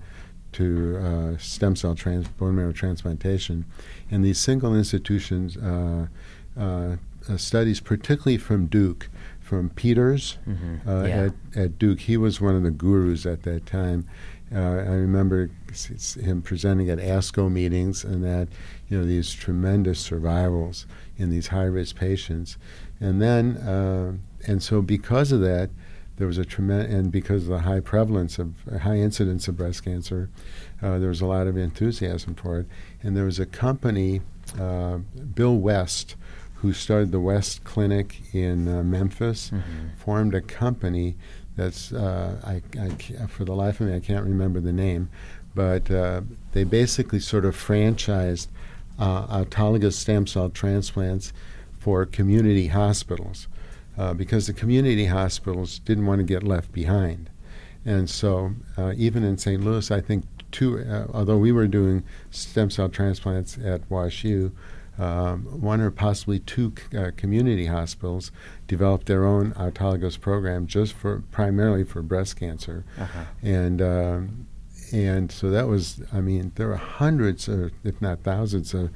[0.53, 3.65] to uh, stem cell trans- bone marrow transplantation,
[4.09, 6.07] and these single institutions uh,
[6.59, 6.95] uh,
[7.29, 9.07] uh, studies, particularly from Duke,
[9.49, 10.37] from Peters
[10.87, 11.29] uh, Yeah.
[11.55, 14.05] at, at Duke, he was one of the gurus at that time.
[14.53, 15.49] Uh, I remember
[16.21, 18.47] him presenting at ASCO meetings, and that
[18.89, 20.85] you know these tremendous survivals
[21.17, 22.57] in these high risk patients,
[22.99, 24.13] and then uh,
[24.47, 25.69] and so because of that,
[26.17, 29.83] there was a tremendous and because of the high prevalence of high incidence of breast
[29.83, 30.29] cancer,
[30.81, 32.67] uh, there was a lot of enthusiasm for it,
[33.03, 34.21] and there was a company,
[34.59, 34.97] uh,
[35.35, 36.15] Bill West,
[36.61, 39.51] who started the West Clinic in uh, Memphis,
[39.97, 41.15] formed a company
[41.55, 45.09] that's uh, I, I for the life of me I can't remember the name,
[45.55, 46.21] but uh,
[46.53, 48.47] they basically sort of franchised
[48.97, 51.33] uh, autologous stem cell transplants
[51.79, 53.47] for community hospitals
[53.97, 57.29] uh, because the community hospitals didn't want to get left behind.
[57.85, 59.63] And so, uh, even in St.
[59.63, 64.51] Louis, I think two, uh, although we were doing stem cell transplants at WashU,
[64.99, 68.31] um, one or possibly two c- uh, community hospitals
[68.67, 73.23] developed their own autologous program just for primarily for breast cancer, Uh-huh.
[73.41, 74.47] and um,
[74.91, 78.89] and so that was I mean there are hundreds or if not thousands of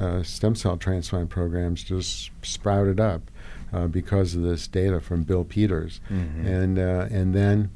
[0.00, 3.30] uh, stem cell transplant programs just sprouted up
[3.72, 6.46] uh, because of this data from Bill Peters, Mhm.
[6.46, 7.70] and uh, and then.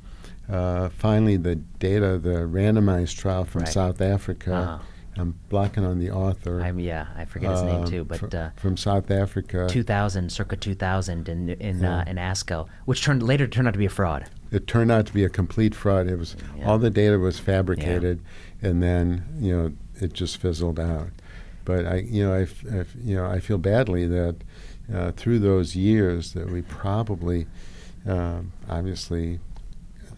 [0.50, 3.68] Uh, finally, the data, the randomized trial from Right.
[3.70, 4.78] South Africa, Uh-huh.
[5.18, 6.60] I'm blocking on the author.
[6.60, 9.66] I'm, yeah, I forget his name um, too, but fr- uh, from South Africa.
[9.68, 11.98] 2000, circa 2000, in in Yeah.
[11.98, 14.26] uh, in ASCO, which turned later turned out to be a fraud.
[14.50, 16.06] It turned out to be a complete fraud.
[16.06, 16.68] It was Yeah.
[16.68, 18.20] all the data was fabricated,
[18.62, 21.10] and then you know it just fizzled out.
[21.64, 22.42] But I, you know, I,
[22.74, 24.36] I you know, I feel badly that
[24.92, 27.46] uh, through those years that we probably,
[28.06, 29.38] um, obviously,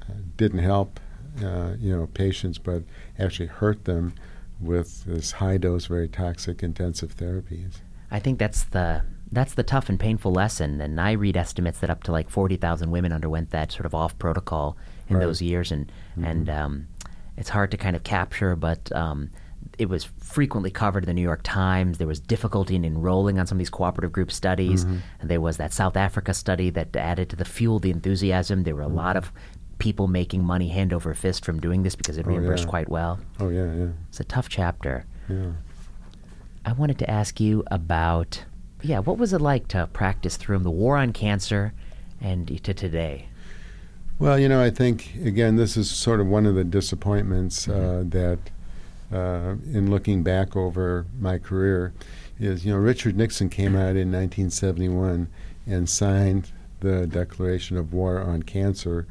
[0.09, 1.01] uh, didn't help,
[1.43, 2.85] uh, you know, patients, but
[3.19, 4.13] actually hurt them
[4.61, 7.77] with this high dose, very toxic intensive therapies.
[8.11, 9.03] I think that's the
[9.33, 10.81] that's the tough and painful lesson.
[10.81, 13.95] And I read estimates that up to like forty thousand women underwent that sort of
[13.95, 14.77] off protocol
[15.09, 15.25] in Right.
[15.25, 16.89] those years, and and um,
[17.37, 18.91] it's hard to kind of capture, but.
[18.93, 19.31] Um,
[19.79, 21.97] it was frequently covered in the New York Times.
[21.99, 24.85] There was difficulty in enrolling on some of these cooperative group studies.
[24.85, 28.65] And there was that South Africa study that added to the fuel the enthusiasm.
[28.65, 29.33] There were a lot of
[29.81, 32.71] people making money hand over fist from doing this because it Oh, reimbursed yeah.
[32.71, 33.19] quite well.
[33.41, 35.05] Oh yeah, yeah, It's a tough chapter.
[35.29, 35.53] yeah.
[36.65, 38.45] I wanted to ask you about,
[38.83, 41.73] yeah, what was it like to practice through the war on cancer
[42.21, 43.27] and to today?
[44.19, 47.73] Well, you know, I think again, this is sort of one of the disappointments uh,
[47.73, 48.09] Mm-hmm.
[48.11, 48.39] that,
[49.13, 51.93] uh, in looking back over my career,
[52.39, 55.29] is you know Richard Nixon came out in 1971
[55.67, 56.51] and signed
[56.81, 59.07] the Declaration of War on Cancer.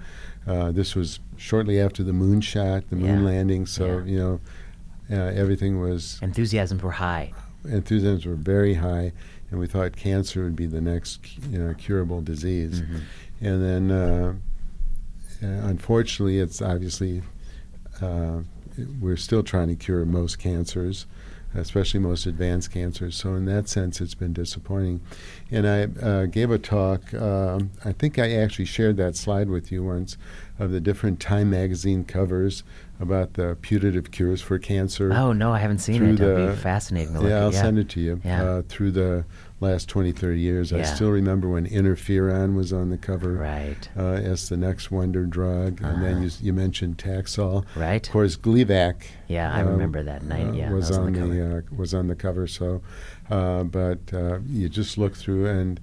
[0.49, 3.25] Uh, this was shortly after the moon shot, the moon Yeah.
[3.25, 3.65] landing.
[3.67, 4.03] So Yeah.
[4.05, 4.39] you know,
[5.11, 7.31] uh, everything was Enthusiasms were high.
[7.65, 9.11] enthusiasms were very high,
[9.51, 11.19] and we thought cancer would be the next
[11.51, 12.81] you know, curable disease.
[12.81, 13.01] Mhm.
[13.41, 14.33] And then, uh,
[15.43, 17.21] uh, unfortunately, it's obviously
[18.01, 18.39] uh,
[19.01, 21.05] we're still trying to cure most cancers,
[21.55, 23.15] especially most advanced cancers.
[23.15, 25.01] So in that sense, it's been disappointing.
[25.51, 27.13] And I uh, gave a talk.
[27.13, 30.17] Um, I think I actually shared that slide with you once
[30.59, 32.63] of the different Time magazine covers
[32.99, 35.11] about the putative cures for cancer.
[35.13, 36.17] Oh, no, I haven't seen it.
[36.17, 37.39] That'd the- be fascinating to look yeah.
[37.39, 38.21] I'll send it to you.
[38.23, 38.43] Yeah.
[38.43, 39.25] Uh, through the
[39.61, 40.71] last 20, 30 years.
[40.73, 45.25] I still remember when interferon was on the cover Right, uh, as the next wonder
[45.25, 45.81] drug.
[45.81, 46.23] And then Uh-huh.
[46.23, 47.65] you, you mentioned Taxol.
[47.75, 48.05] right.
[48.05, 48.95] Of course, Gleevec
[49.27, 50.47] Yeah, I uh, remember that night.
[50.47, 52.47] uh, Yeah, was, was on on the uh, was on the cover.
[52.47, 52.81] So,
[53.29, 55.79] uh, but uh, you just look through and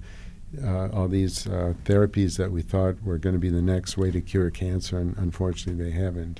[0.63, 4.09] uh, all these uh, therapies that we thought were going to be the next way
[4.11, 6.39] to cure cancer, and unfortunately, they haven't.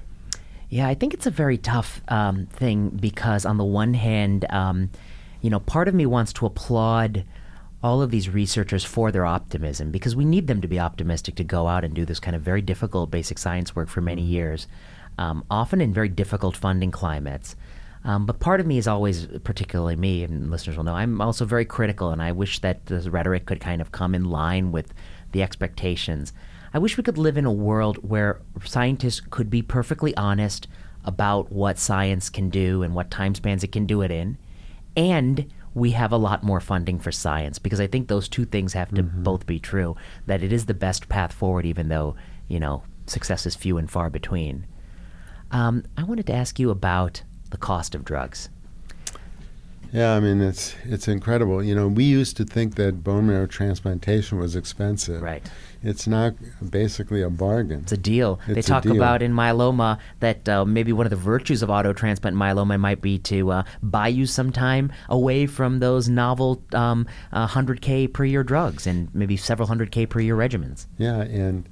[0.70, 4.90] Yeah, I think it's a very tough um, thing because, on the one hand, um,
[5.42, 7.24] you know, part of me wants to applaud
[7.84, 11.44] all of these researchers for their optimism because we need them to be optimistic to
[11.44, 14.68] go out and do this kind of very difficult basic science work for many years,
[15.18, 17.56] um, often in very difficult funding climates.
[18.04, 21.46] Um, but part of me is always, particularly me, and listeners will know, I'm also
[21.46, 24.94] very critical, and I wish that the rhetoric could kind of come in line with
[25.34, 26.32] the expectations.
[26.74, 30.68] I wish we could live in a world where scientists could be perfectly honest
[31.04, 34.38] about what science can do and what time spans it can do it in,
[34.98, 35.46] and
[35.76, 38.90] we have a lot more funding for science because I think those two things have
[38.96, 39.96] to both be true.
[40.26, 42.16] That it is the best path forward, even though
[42.48, 44.66] you know success is few and far between.
[45.52, 47.22] Um, I wanted to ask you about
[47.52, 48.50] the cost of drugs.
[49.94, 51.64] Yeah, I mean it's it's incredible.
[51.64, 55.22] You know, we used to think that bone marrow transplantation was expensive.
[55.22, 55.50] Right.
[55.84, 56.34] It's not
[56.70, 57.82] basically a bargain.
[57.82, 58.40] It's a deal.
[58.48, 58.96] they It's a talk deal.
[58.96, 63.02] about in myeloma that uh, maybe one of the virtues of auto transplant myeloma might
[63.02, 68.26] be to uh, buy you some time away from those novel um, uh, 100K per
[68.26, 70.88] year drugs and maybe several hundred K per year regimens.
[70.98, 71.68] Yeah, and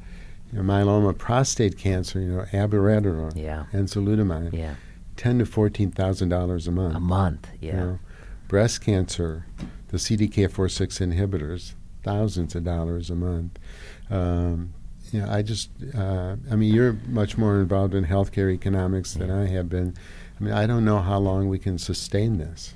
[0.51, 3.65] you know, myeloma, prostate cancer, you know, abiraterone, Yeah.
[3.73, 4.75] enzalutamide, Yeah.
[5.17, 6.95] ten to fourteen thousand dollars a month.
[6.95, 7.47] A month.
[7.59, 7.75] you Yeah.
[7.75, 7.99] know.
[8.47, 9.47] breast cancer,
[9.87, 13.57] the CDK4/6 inhibitors, thousands of dollars a month.
[14.09, 14.73] Um,
[15.11, 19.29] you know, I just, uh, I mean, you're much more involved in healthcare economics than
[19.31, 19.93] I have been.
[20.39, 22.75] I mean, I don't know how long we can sustain this.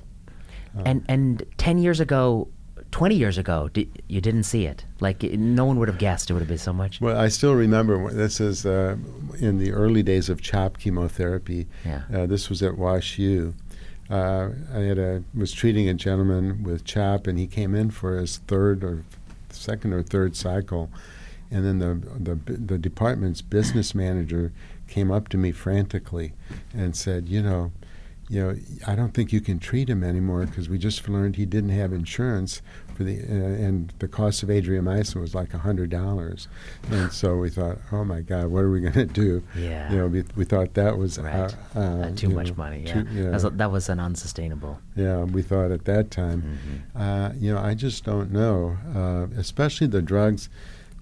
[0.78, 2.48] Uh, And and 10 years ago,
[2.92, 4.84] 20 years ago, di- you didn't see it.
[5.00, 7.00] Like it- no one would have guessed it would have been so much.
[7.00, 8.96] Well, I still remember this is uh,
[9.38, 11.66] in the early days of CHOP chemotherapy.
[11.84, 12.02] Yeah.
[12.12, 13.54] Uh, this was at Wash U.
[14.08, 18.16] Uh, I had a was treating a gentleman with CHOP, and he came in for
[18.18, 19.04] his third or
[19.50, 20.90] second or third cycle,
[21.50, 24.52] and then the the the department's business manager
[24.88, 26.32] came up to me frantically
[26.74, 27.72] and said, you know.
[28.32, 31.44] You know, I don't think you can treat him anymore because we just learned he
[31.46, 32.62] didn't have insurance
[32.94, 33.24] for the, uh,
[33.66, 36.46] and the cost of adriamycin was like a hundred dollars,
[36.92, 39.42] and so we thought, oh my God, what are we going to do?
[39.58, 39.90] Yeah.
[39.90, 41.56] You know, we, we thought that was uh, Right.
[41.74, 42.84] uh, Uh, too much know, money.
[42.86, 43.02] Yeah.
[43.02, 44.78] too- That, was, that was an unsustainable.
[44.94, 46.42] yeah, we thought at that time.
[46.94, 47.02] Mm-hmm.
[47.02, 50.48] Uh, you know, I just don't know, uh, especially the drugs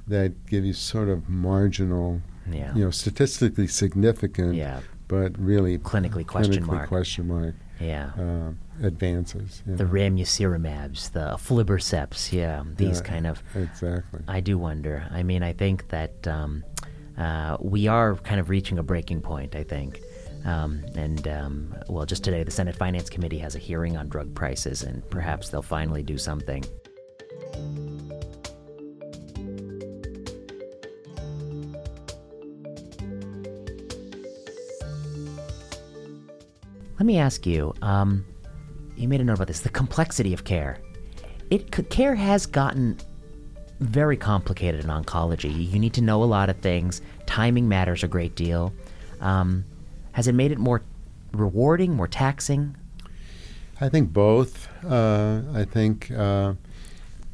[0.09, 2.75] that give you sort of marginal, Yeah.
[2.75, 4.81] you know, statistically significant yeah.
[5.07, 6.89] but really clinically question clinically mark.
[6.89, 8.11] question mark yeah.
[8.19, 8.53] uh,
[8.87, 9.63] advances.
[9.67, 9.91] the know.
[9.91, 13.43] ramucirumabs, the aflibercepts, yeah, these Yeah, kind of.
[13.55, 14.21] exactly.
[14.27, 15.07] I do wonder.
[15.11, 16.65] I mean, I think that um,
[17.17, 19.55] uh, we are kind of reaching a breaking point.
[19.55, 20.01] I think,
[20.45, 24.35] um, and um, well, just today, the Senate Finance Committee has a hearing on drug
[24.35, 26.65] prices, and perhaps they'll finally do something.
[36.99, 37.75] Let me ask you.
[37.83, 38.25] Um,
[38.97, 39.61] you made a note about this.
[39.61, 40.79] The complexity of care.
[41.51, 42.99] It care has gotten
[43.81, 45.71] very complicated in oncology.
[45.71, 47.01] You need to know a lot of things.
[47.27, 48.73] Timing matters a great deal.
[49.21, 49.65] Um,
[50.13, 50.83] has it made it more
[51.33, 52.77] rewarding, more taxing?
[53.81, 54.69] I think both.
[54.85, 56.55] Uh, I think, uh,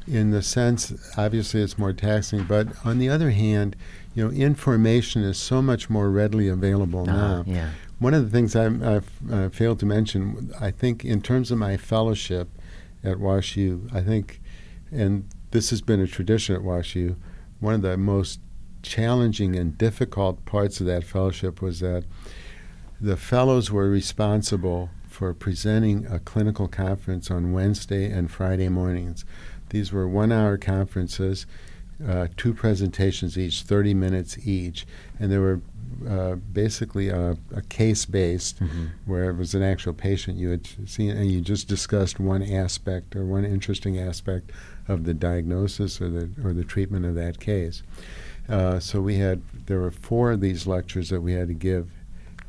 [0.07, 3.75] in the sense, obviously, it's more taxing, but on the other hand,
[4.13, 7.39] you know, information is so much more readily available now.
[7.39, 7.71] Uh, yeah.
[7.99, 11.57] One of the things I'm, I've uh, failed to mention, I think, in terms of
[11.57, 12.49] my fellowship
[13.03, 14.41] at WashU, I think,
[14.91, 17.15] and this has been a tradition at WashU,
[17.59, 18.39] one of the most
[18.81, 22.03] challenging and difficult parts of that fellowship was that
[22.99, 29.23] the fellows were responsible for presenting a clinical conference on Wednesday and Friday mornings.
[29.69, 31.45] These were one hour conferences,
[32.05, 34.85] uh, two presentations each, 30 minutes each,
[35.19, 35.61] and there were
[36.09, 38.59] uh, basically a, a case based,
[39.05, 43.15] where it was an actual patient you had seen, and you just discussed one aspect
[43.15, 44.51] or one interesting aspect
[44.87, 47.83] of the diagnosis or the, or the treatment of that case.
[48.47, 51.89] Uh, so we had, there were four of these lectures that we had to give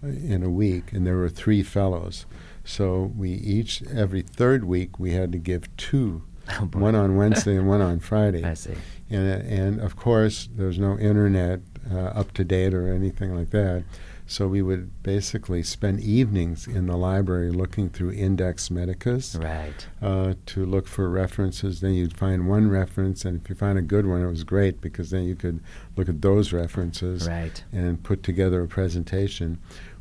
[0.02, 2.26] uh, in a week, and there were three fellows.
[2.64, 6.22] So we each, every third week, we had to give two,
[6.60, 8.44] Oh, one on Wednesday and one on Friday.
[8.44, 8.74] I see.
[9.10, 11.60] And, uh, and of course, there's no internet
[11.92, 13.84] uh, up to date or anything like that.
[14.28, 19.86] So we would basically spend evenings in the library looking through Index Medicus Right.
[20.02, 21.80] uh, to look for references.
[21.80, 24.80] Then you'd find one reference, and if you find a good one, it was great
[24.80, 25.60] because then you could
[25.96, 27.62] look at those references Right.
[27.70, 29.58] and put together a presentation.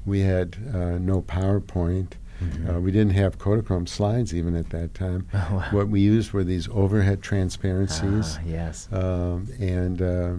[0.07, 2.13] We had uh, no PowerPoint.
[2.43, 2.75] Mhm.
[2.77, 5.27] Uh, we didn't have Kodachrome slides even at that time.
[5.35, 5.67] Oh, wow.
[5.71, 8.37] What we used were these overhead transparencies.
[8.39, 8.89] Ah, yes.
[8.91, 10.33] Um, and uh,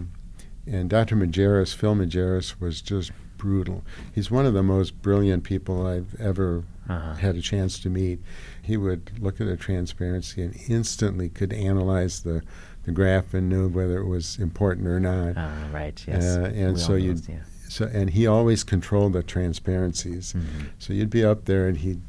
[0.67, 1.15] and Dr.
[1.15, 3.83] Majerus, Phil Majerus, was just brutal.
[4.13, 7.15] He's one of the most brilliant people I've ever Uh-huh.
[7.15, 8.19] had a chance to meet.
[8.61, 12.41] He would look at a transparency and instantly could analyze the,
[12.83, 15.33] the graph and knew whether it was important or not.
[15.37, 16.01] Ah, right.
[16.07, 16.23] Yes.
[16.37, 17.39] Uh, and We so you'd those, yeah.
[17.69, 20.33] So and he always controlled the transparencies.
[20.33, 20.67] Mhm.
[20.79, 22.01] So you'd be up there, and he'd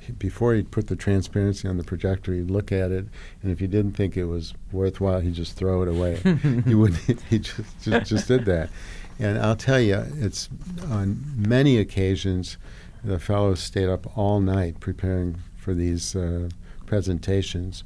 [0.00, 3.06] he, before he'd put the transparency on the projector, he'd look at it,
[3.42, 6.16] and if he didn't think it was worthwhile, he'd just throw it away.
[6.64, 7.20] he wouldn't.
[7.30, 8.70] He just, just just did that.
[9.18, 10.48] And I'll tell you, it's
[10.90, 12.58] on many occasions,
[13.02, 16.48] the fellows stayed up all night preparing for these uh,
[16.86, 17.82] presentations.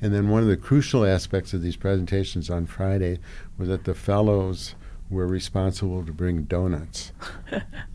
[0.00, 3.18] And then one of the crucial aspects of these presentations on Friday
[3.56, 4.74] was that the fellows
[5.10, 7.12] were responsible to bring donuts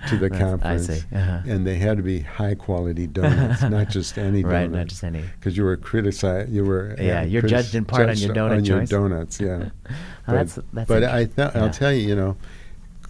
[0.08, 0.90] to the conference.
[0.90, 1.16] I see.
[1.16, 1.42] Uh-huh.
[1.48, 4.54] And they had to be high quality donuts, not just any donuts.
[4.54, 5.22] Right, not just any.
[5.40, 8.34] Because you were criticized, you were Yeah, uh, you're critic- judged in part on your
[8.34, 9.70] judged donut on your donuts, yeah.
[10.28, 11.52] Oh, that's- that's but I th- yeah.
[11.56, 12.38] I'll tell you, you know,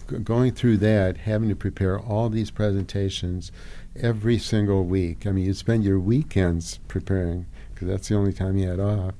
[0.08, 3.52] g- going through that, having to prepare all these presentations
[3.94, 5.26] every single week.
[5.26, 7.44] I mean, you spend your weekends preparing
[7.74, 9.12] because that's the only time you had off.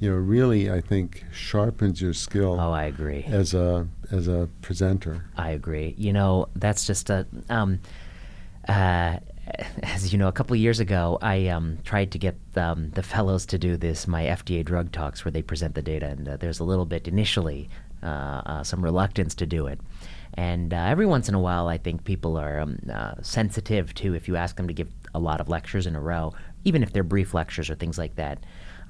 [0.00, 3.24] You know, really, I think sharpens your skill Oh, I agree.
[3.26, 5.24] as a as a presenter.
[5.36, 5.94] I agree.
[5.98, 7.26] You know, that's just a.
[7.50, 7.80] Um,
[8.68, 9.18] uh,
[9.82, 13.02] as you know, a couple of years ago, I um, tried to get um, the
[13.02, 16.36] fellows to do this, my FDA drug talks, where they present the data, and uh,
[16.36, 17.68] there's a little bit initially
[18.02, 19.80] uh, uh, some reluctance to do it.
[20.34, 24.14] And uh, every once in a while, I think people are um, uh, sensitive to
[24.14, 26.34] if you ask them to give a lot of lectures in a row,
[26.64, 28.38] even if they're brief lectures or things like that.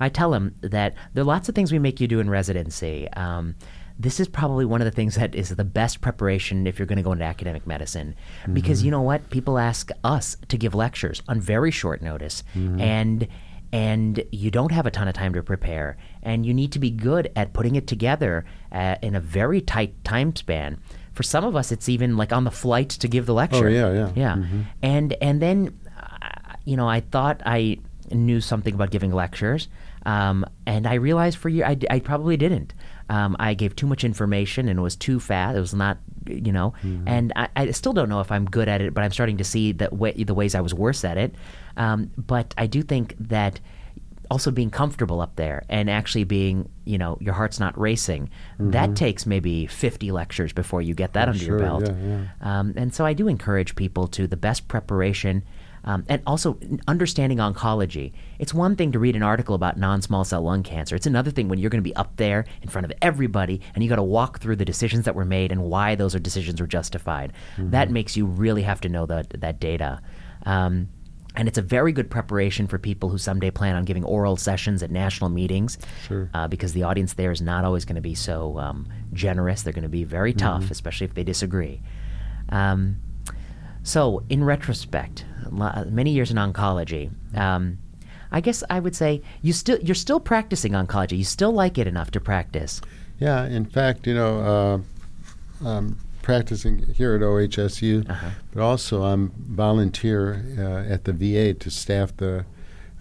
[0.01, 3.09] I tell them that there are lots of things we make you do in residency.
[3.13, 3.55] Um,
[3.99, 6.99] this is probably one of the things that is the best preparation if you're going
[6.99, 8.15] to go into academic medicine.
[8.53, 9.29] Because you know what?
[9.31, 12.45] People ask us to give lectures on very short notice.
[12.55, 13.27] And
[13.71, 16.91] and you don't have a ton of time to prepare and you need to be
[16.91, 20.79] good at putting it together uh, in a very tight time span
[21.13, 23.71] for some of us it's even like on the flight to give the lecture Oh,
[23.71, 24.11] yeah, yeah.
[24.17, 24.65] yeah Mhm.
[24.83, 27.77] and and then uh, you know i thought i
[28.11, 29.69] knew something about giving lectures
[30.13, 30.37] um,
[30.67, 32.71] and i realized for you I, I probably didn't
[33.17, 35.97] um, i gave too much information and it was too fast it was not
[36.27, 36.69] you know
[37.15, 39.45] and I, I still don't know if i'm good at it but i'm starting to
[39.45, 41.35] see that way, the ways i was worse at it
[41.77, 43.61] um, but i do think that
[44.31, 48.29] also being comfortable up there and actually being, you know, your heart's not racing.
[48.61, 51.85] That takes maybe 50 lectures before you get that under your Mm-hmm.
[51.87, 51.97] belt.
[52.43, 55.45] yeah, Um, and so I do encourage people to the best preparation.
[55.85, 58.13] Um, and also understanding oncology.
[58.39, 60.97] It's one thing to read an article about non-small cell lung cancer.
[60.97, 63.83] It's another thing when you're going to be up there in front of everybody and
[63.83, 66.61] you got to walk through the decisions that were made and why those are decisions
[66.61, 67.33] were justified.
[67.59, 70.01] That makes you really have to know that that data.
[70.45, 70.89] Um,
[71.37, 74.83] and it's a very good preparation for people who someday plan on giving oral sessions
[74.83, 76.29] at national meetings, Sure.
[76.35, 79.63] uh, because the audience there is not always going to be so um, generous.
[79.63, 81.81] They're going to be very tough, especially if they disagree.
[82.49, 82.97] Um,
[83.89, 87.79] so, in retrospect, many years in oncology, um,
[88.31, 91.17] I guess I would say you still you're still practicing oncology.
[91.17, 92.81] You still like it enough to practice.
[93.19, 94.83] Yeah, in fact, you know,
[95.65, 98.31] uh, I'm practicing here at OHSU, Uh-huh.
[98.53, 102.45] but also I'm volunteer uh, at the VA to staff the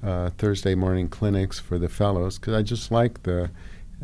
[0.02, 3.50] uh, Thursday morning clinics for the fellows because I just like the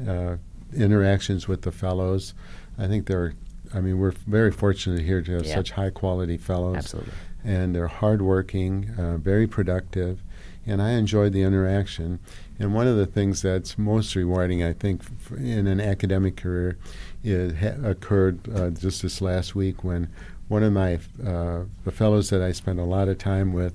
[0.08, 0.36] uh,
[0.76, 2.34] interactions with the fellows.
[2.78, 3.34] I think they're,
[3.74, 5.56] I mean, we're very fortunate here to have Yeah.
[5.56, 7.14] such high quality fellows Absolutely.
[7.44, 10.22] and they're hardworking, uh, very productive,
[10.66, 12.20] and I enjoy the interaction.
[12.60, 16.78] And one of the things that's most rewarding, I think, f- in an academic career,
[17.24, 20.08] it ha- occurred uh, just this last week when
[20.48, 23.74] one of my uh, the fellows that I spent a lot of time with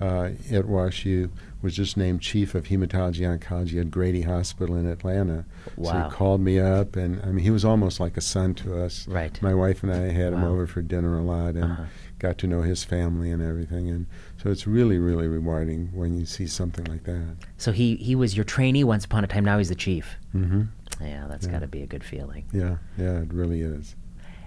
[0.00, 1.28] uh, at WashU
[1.64, 5.46] was just named chief of hematology oncology at Grady Hospital in Atlanta.
[5.82, 8.80] So he called me up, and I mean, he was almost like a son to
[8.80, 9.08] us.
[9.08, 9.40] Right.
[9.42, 11.84] My wife and I had him over for dinner a lot, and Uh-huh.
[12.18, 13.88] got to know his family and everything.
[13.88, 14.06] And
[14.40, 17.36] so it's really, really rewarding when you see something like that.
[17.56, 19.44] So he he was your trainee once upon a time.
[19.44, 20.16] Now he's the chief.
[20.34, 20.62] Mm-hmm.
[21.00, 21.52] Yeah, that's Yeah.
[21.52, 22.44] got to be a good feeling.
[22.52, 23.96] Yeah, yeah, it really is.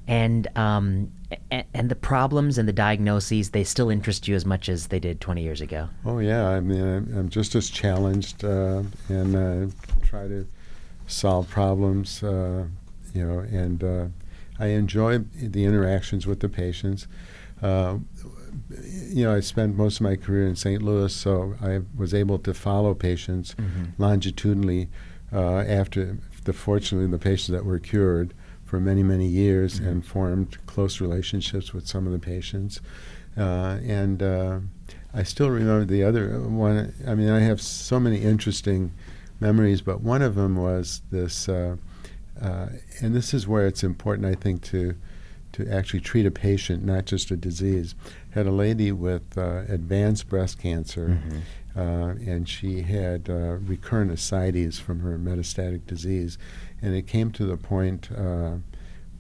[0.08, 1.12] And um,
[1.52, 5.00] and, and the problems and the diagnoses they still interest you as much as they
[5.00, 5.90] did 20 years ago.
[6.06, 10.48] Oh yeah, I mean, I'm, just as challenged uh, and uh, try to
[11.08, 12.66] solve problems, uh,
[13.14, 14.06] you know, and uh,
[14.60, 17.08] I enjoy the interactions with the patients.
[17.62, 17.98] Uh,
[19.10, 20.82] you know, I spent most of my career in St.
[20.82, 23.56] Louis, so I was able to follow patients
[23.98, 24.90] longitudinally
[25.32, 28.34] uh, after, the, fortunately, the patients that were cured
[28.68, 32.82] for many, many years and formed close relationships with some of the patients.
[33.38, 34.60] Uh, and uh,
[35.14, 36.94] I still remember the other one.
[37.08, 38.92] I mean, I have so many interesting
[39.40, 41.78] memories, but one of them was this, uh,
[42.42, 42.68] uh,
[43.00, 44.96] and this is where it's important, I think, to
[45.54, 47.96] to actually treat a patient, not just a disease.
[48.32, 51.20] Had a lady with uh, advanced breast cancer,
[51.76, 56.38] uh, and she had uh, recurrent ascites from her metastatic disease,
[56.82, 58.10] and it came to the point.
[58.12, 58.58] Uh,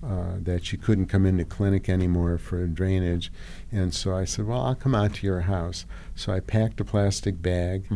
[0.03, 3.31] uh, that she couldn't come into clinic anymore for drainage,
[3.71, 6.85] and so I said, "Well, I'll come out to your house." So I packed a
[6.85, 7.87] plastic bag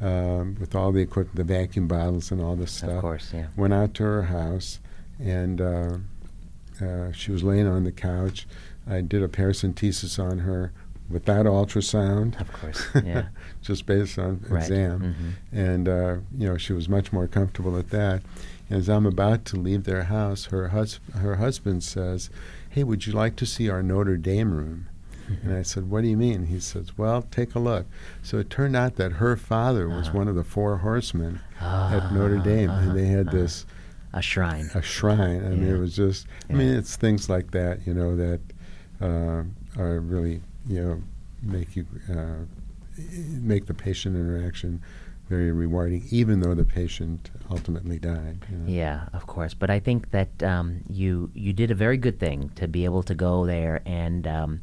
[0.00, 2.90] um, with all the equipment, the vacuum bottles, and all this stuff.
[2.92, 3.48] Of course, yeah.
[3.54, 4.80] Went out to her house,
[5.20, 5.60] and
[6.80, 8.46] uh, she was laying on the couch.
[8.88, 10.72] I did a paracentesis on her
[11.10, 12.40] without ultrasound.
[12.40, 13.26] Of course, yeah.
[13.60, 14.62] just based on Right.
[14.62, 15.32] exam, Mhm.
[15.52, 18.22] and uh, you know she was much more comfortable at that.
[18.70, 22.30] As I'm about to leave their house, her hus- her husband says,
[22.70, 24.86] "Hey, would you like to see our Notre Dame room?"
[25.44, 27.86] And I said, "What do you mean?" He says, "Well, take a look."
[28.22, 30.18] So it turned out that her father was Uh-huh.
[30.18, 33.36] one of the four horsemen Ah, at Notre Dame, and they had uh-huh.
[33.36, 33.66] this
[34.14, 34.70] A shrine.
[34.74, 35.44] a shrine.
[35.44, 36.26] I mean, it was just.
[36.50, 38.40] I mean, it's things like that, you know, that
[39.00, 39.42] uh,
[39.80, 41.02] are really, you know,
[41.42, 42.44] make you uh,
[43.40, 44.82] make the patient interaction
[45.28, 48.44] very rewarding, even though the patient ultimately died.
[48.50, 48.70] You know?
[48.70, 49.54] Yeah, of course.
[49.54, 53.02] But I think that um, you you did a very good thing to be able
[53.04, 54.60] to go there, and um,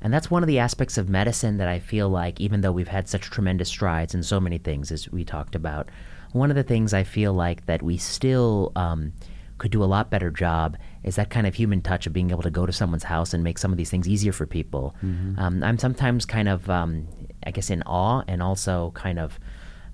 [0.00, 2.88] and that's one of the aspects of medicine that I feel like, even though we've
[2.88, 5.88] had such tremendous strides in so many things, as we talked about,
[6.32, 9.12] one of the things I feel like that we still um,
[9.58, 12.42] could do a lot better job is that kind of human touch of being able
[12.42, 14.94] to go to someone's house and make some of these things easier for people.
[15.38, 17.08] Um, I'm sometimes kind of, um,
[17.44, 19.38] I guess, in awe and also kind of.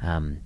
[0.03, 0.41] Um,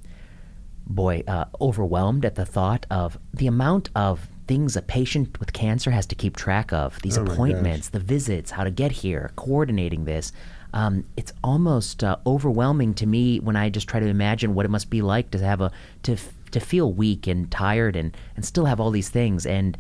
[0.89, 5.91] boy, uh, overwhelmed at the thought of the amount of things a patient with cancer
[5.91, 10.07] has to keep track of these Oh appointments, the visits, how to get here, coordinating
[10.07, 10.33] this.
[10.75, 14.71] Um, it's almost uh, overwhelming to me when I just try to imagine what it
[14.71, 15.71] must be like to have a
[16.05, 16.17] to
[16.51, 19.47] to feel weak and tired and and still have all these things.
[19.47, 19.77] And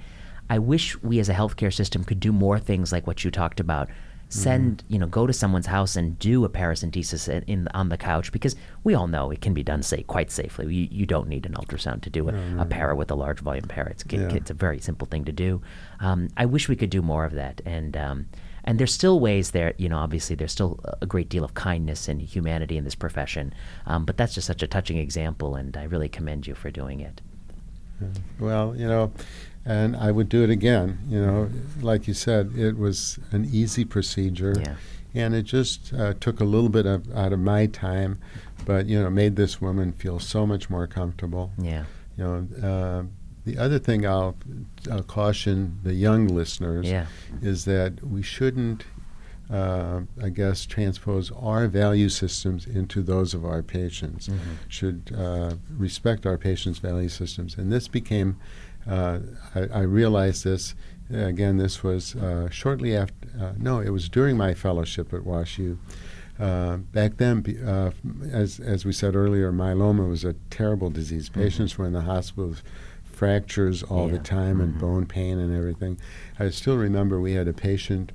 [0.51, 3.61] I wish we as a healthcare system could do more things like what you talked
[3.61, 3.89] about.
[4.31, 7.97] Send you know go to someone's house and do a paracentesis in, in on the
[7.97, 10.67] couch because we all know it can be done safe, quite safely.
[10.75, 13.65] You, you don't need an ultrasound to do a, a para with a large volume
[13.69, 13.91] para.
[13.91, 14.29] It's, Yeah.
[14.35, 15.63] it's a very simple thing to do.
[16.01, 18.27] Um, I wish we could do more of that, and um,
[18.65, 19.75] and there's still ways there.
[19.79, 23.53] You know, obviously, there's still a great deal of kindness and humanity in this profession.
[23.87, 27.01] Um, but that's just such a touching example, and I really commend you for doing
[27.01, 27.21] it.
[28.39, 29.13] Well, you know,
[29.65, 30.99] and I would do it again.
[31.09, 31.51] You know,
[31.81, 34.77] like you said, it was an easy procedure, Yeah.
[35.15, 38.19] and it just uh, took a little bit of, out of my time,
[38.65, 41.51] but you know, made this woman feel so much more comfortable.
[41.59, 41.85] Yeah.
[42.17, 43.03] You know, uh,
[43.49, 44.37] the other thing I'll,
[44.91, 47.07] I'll caution the young listeners Yeah.
[47.41, 48.85] is that we shouldn't,
[49.51, 54.29] uh, I guess, transpose our value systems into those of our patients.
[54.29, 54.39] Mhm.
[54.69, 57.57] Should uh, respect our patients' value systems.
[57.57, 58.37] And this became,
[58.87, 59.21] uh,
[59.55, 60.75] I, I realized this.
[61.11, 63.15] Again, this was uh, shortly after.
[63.41, 65.79] Uh, no, it was during my fellowship at WashU.
[66.39, 67.91] Uh, back then, uh,
[68.31, 71.31] as as we said earlier, myeloma was a terrible disease.
[71.31, 72.63] Patients were in the hospital with
[73.19, 74.13] fractures all Yeah.
[74.13, 74.79] the time and Mhm.
[74.79, 75.99] bone pain and everything.
[76.39, 78.13] I still remember we had a patient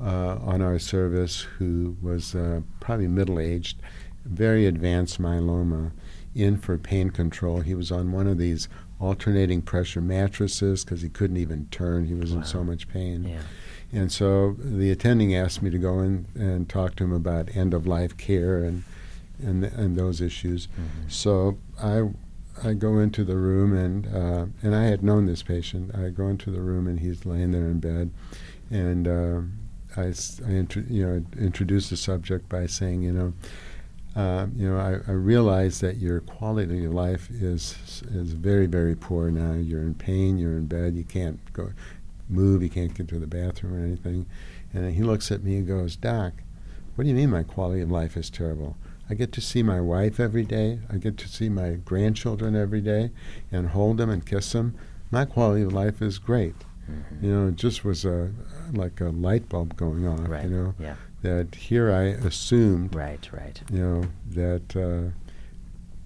[0.00, 3.78] uh, on our service who was uh, probably middle aged,
[4.24, 5.90] very advanced myeloma,
[6.34, 7.60] in for pain control.
[7.60, 8.68] He was on one of these
[9.00, 12.04] alternating pressure mattresses because he couldn't even turn.
[12.06, 13.24] He was in so much pain.
[13.24, 13.42] Yeah.
[13.92, 17.72] And so the attending asked me to go in and talk to him about end
[17.74, 18.82] of life care and
[19.42, 20.68] and and those issues.
[20.68, 21.10] Mhm.
[21.10, 22.08] So I
[22.62, 25.94] I go into the room and uh, and I had known this patient.
[25.94, 28.10] I go into the room and he's laying there in bed,
[28.70, 29.40] and uh,
[29.96, 30.12] I,
[30.46, 33.32] I you know introduce the subject by saying you know.
[34.16, 37.76] Uh, you know, I, I realize that your quality of life is
[38.12, 39.54] is very, very poor now.
[39.54, 40.38] You're in pain.
[40.38, 40.94] You're in bed.
[40.94, 41.72] You can't go
[42.28, 42.62] move.
[42.62, 44.26] You can't get to the bathroom or anything.
[44.72, 46.34] And he looks at me and goes, "Doc,
[46.94, 48.76] what do you mean my quality of life is terrible?
[49.10, 50.80] I get to see my wife every day.
[50.90, 53.10] I get to see my grandchildren every day
[53.52, 54.74] and hold them and kiss them.
[55.10, 56.54] My quality of life is great.
[56.90, 57.22] Mhm.
[57.22, 58.30] You know, it just was a
[58.72, 60.28] like a light bulb going off.
[60.28, 60.44] Right.
[60.44, 60.96] You know Yeah.
[61.22, 63.28] that here I assumed, Right.
[63.32, 63.60] Right.
[63.70, 65.10] you know, that uh,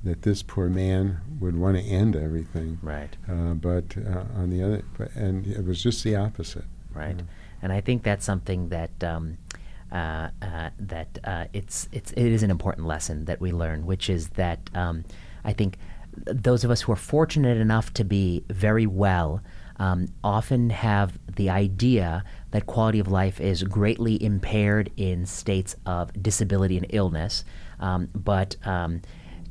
[0.04, 2.78] that this poor man would want to end everything.
[2.82, 3.16] Right.
[3.28, 6.64] Uh, but uh, on the other, but, and it was just the opposite.
[6.94, 7.16] right?
[7.16, 7.24] Yeah.
[7.62, 9.38] And I think that's something that um,
[9.92, 14.10] uh, uh, that uh, it's it's it is an important lesson that we learn, which
[14.10, 15.04] is that um,
[15.44, 15.78] I think
[16.26, 19.42] those of us who are fortunate enough to be very well
[19.76, 26.10] um, often have the idea that quality of life is greatly impaired in states of
[26.20, 27.44] disability and illness,
[27.78, 29.00] um, but um,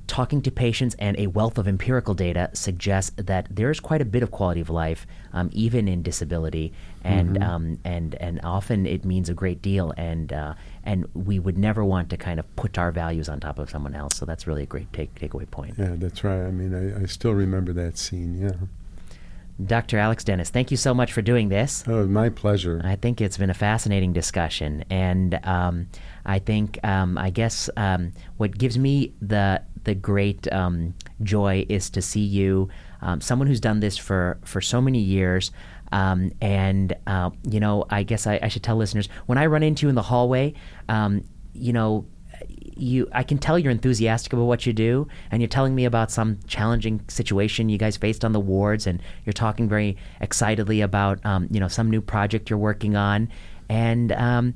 [0.08, 4.24] talking to patients and a wealth of empirical data suggests that there's quite a bit
[4.24, 9.30] of quality of life, um, even in disability, and um, and and often it means
[9.30, 9.94] a great deal.
[9.98, 10.54] And uh,
[10.84, 13.96] and we would never want to kind of put our values on top of someone
[13.96, 14.18] else.
[14.18, 15.76] So that's really a great take takeaway point.
[15.78, 16.42] Yeah, that's right.
[16.42, 18.42] I mean, I, I still remember that scene.
[18.42, 18.68] Yeah.
[19.66, 19.98] Dr.
[19.98, 21.84] Alex Denes, thank you so much for doing this.
[21.88, 22.80] Oh, my pleasure.
[22.84, 25.88] I think it's been a fascinating discussion, and um,
[26.26, 31.90] I think um, I guess um, what gives me the the great um, joy is
[31.92, 32.70] to see you,
[33.02, 35.50] um, someone who's done this for for so many years.
[35.94, 39.64] Um, and uh, you know, I guess I, I should tell listeners when I run
[39.64, 40.54] into you in the hallway,
[40.90, 41.24] um,
[41.54, 42.06] you know,
[42.76, 46.12] you I can tell you're enthusiastic about what you do and you're telling me about
[46.12, 51.26] some challenging situation you guys faced on the wards and you're talking very excitedly about
[51.26, 53.30] um, you know some new project you're working on
[53.70, 54.54] and um,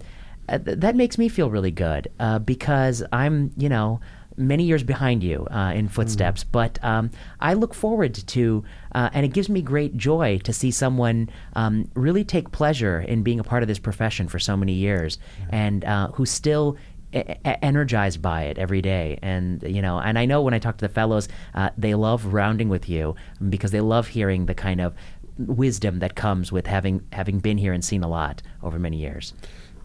[0.50, 4.02] uh, th- that makes me feel really good uh, because I'm you know
[4.38, 7.10] many years behind you uh, in footsteps but um,
[7.40, 8.64] I look forward to
[8.94, 13.24] uh, and it gives me great joy to see someone um, really take pleasure in
[13.24, 15.18] being a part of this profession for so many years
[15.50, 16.78] and uh, who still
[17.14, 19.20] energized by it every day.
[19.22, 22.34] And you know and i know when i talk to the fellows uh, they love
[22.34, 23.16] rounding with you
[23.50, 24.94] because they love hearing the kind of
[25.38, 29.34] wisdom that comes with having having been here and seen a lot over many years.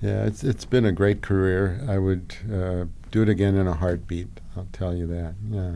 [0.01, 1.83] Yeah, it's it's been a great career.
[1.89, 4.29] I would uh, do it again in a heartbeat.
[4.57, 5.35] I'll tell you that.
[5.51, 5.73] Yeah.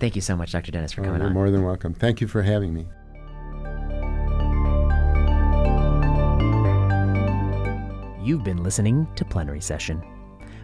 [0.00, 1.94] thank you so much dr Denes for Oh, coming you're on more than welcome.
[1.94, 2.86] Thank you for having me.
[8.22, 10.02] You've been listening to Plenary Session.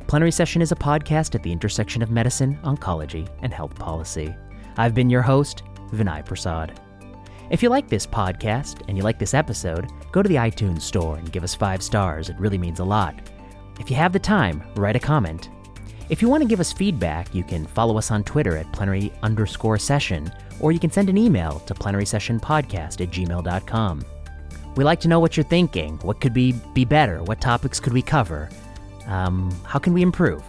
[0.06, 4.34] Plenary Session is a podcast at the intersection of medicine, oncology, and health policy.
[4.78, 6.80] I've been your host, Vinay Prasad.
[7.50, 11.16] If you like this podcast and you like this episode, go to the iTunes store
[11.16, 12.30] and give us five stars.
[12.30, 13.30] It really means a lot.
[13.78, 15.50] If you have the time, write a comment.
[16.10, 19.12] If you want to give us feedback, you can follow us on Twitter at plenary
[19.22, 24.04] underscore session, or you can send an email to plenarysessionpodcast at gmail.com.
[24.74, 25.98] We like to know what you're thinking.
[25.98, 27.22] What could be, be better?
[27.22, 28.48] What topics could we cover?
[29.06, 30.42] Um, how can we improve?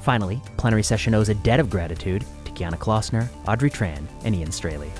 [0.00, 4.50] Finally, Plenary Session owes a debt of gratitude to Kiana Klossner, Audrey Tran, and Ian
[4.50, 4.90] Straley.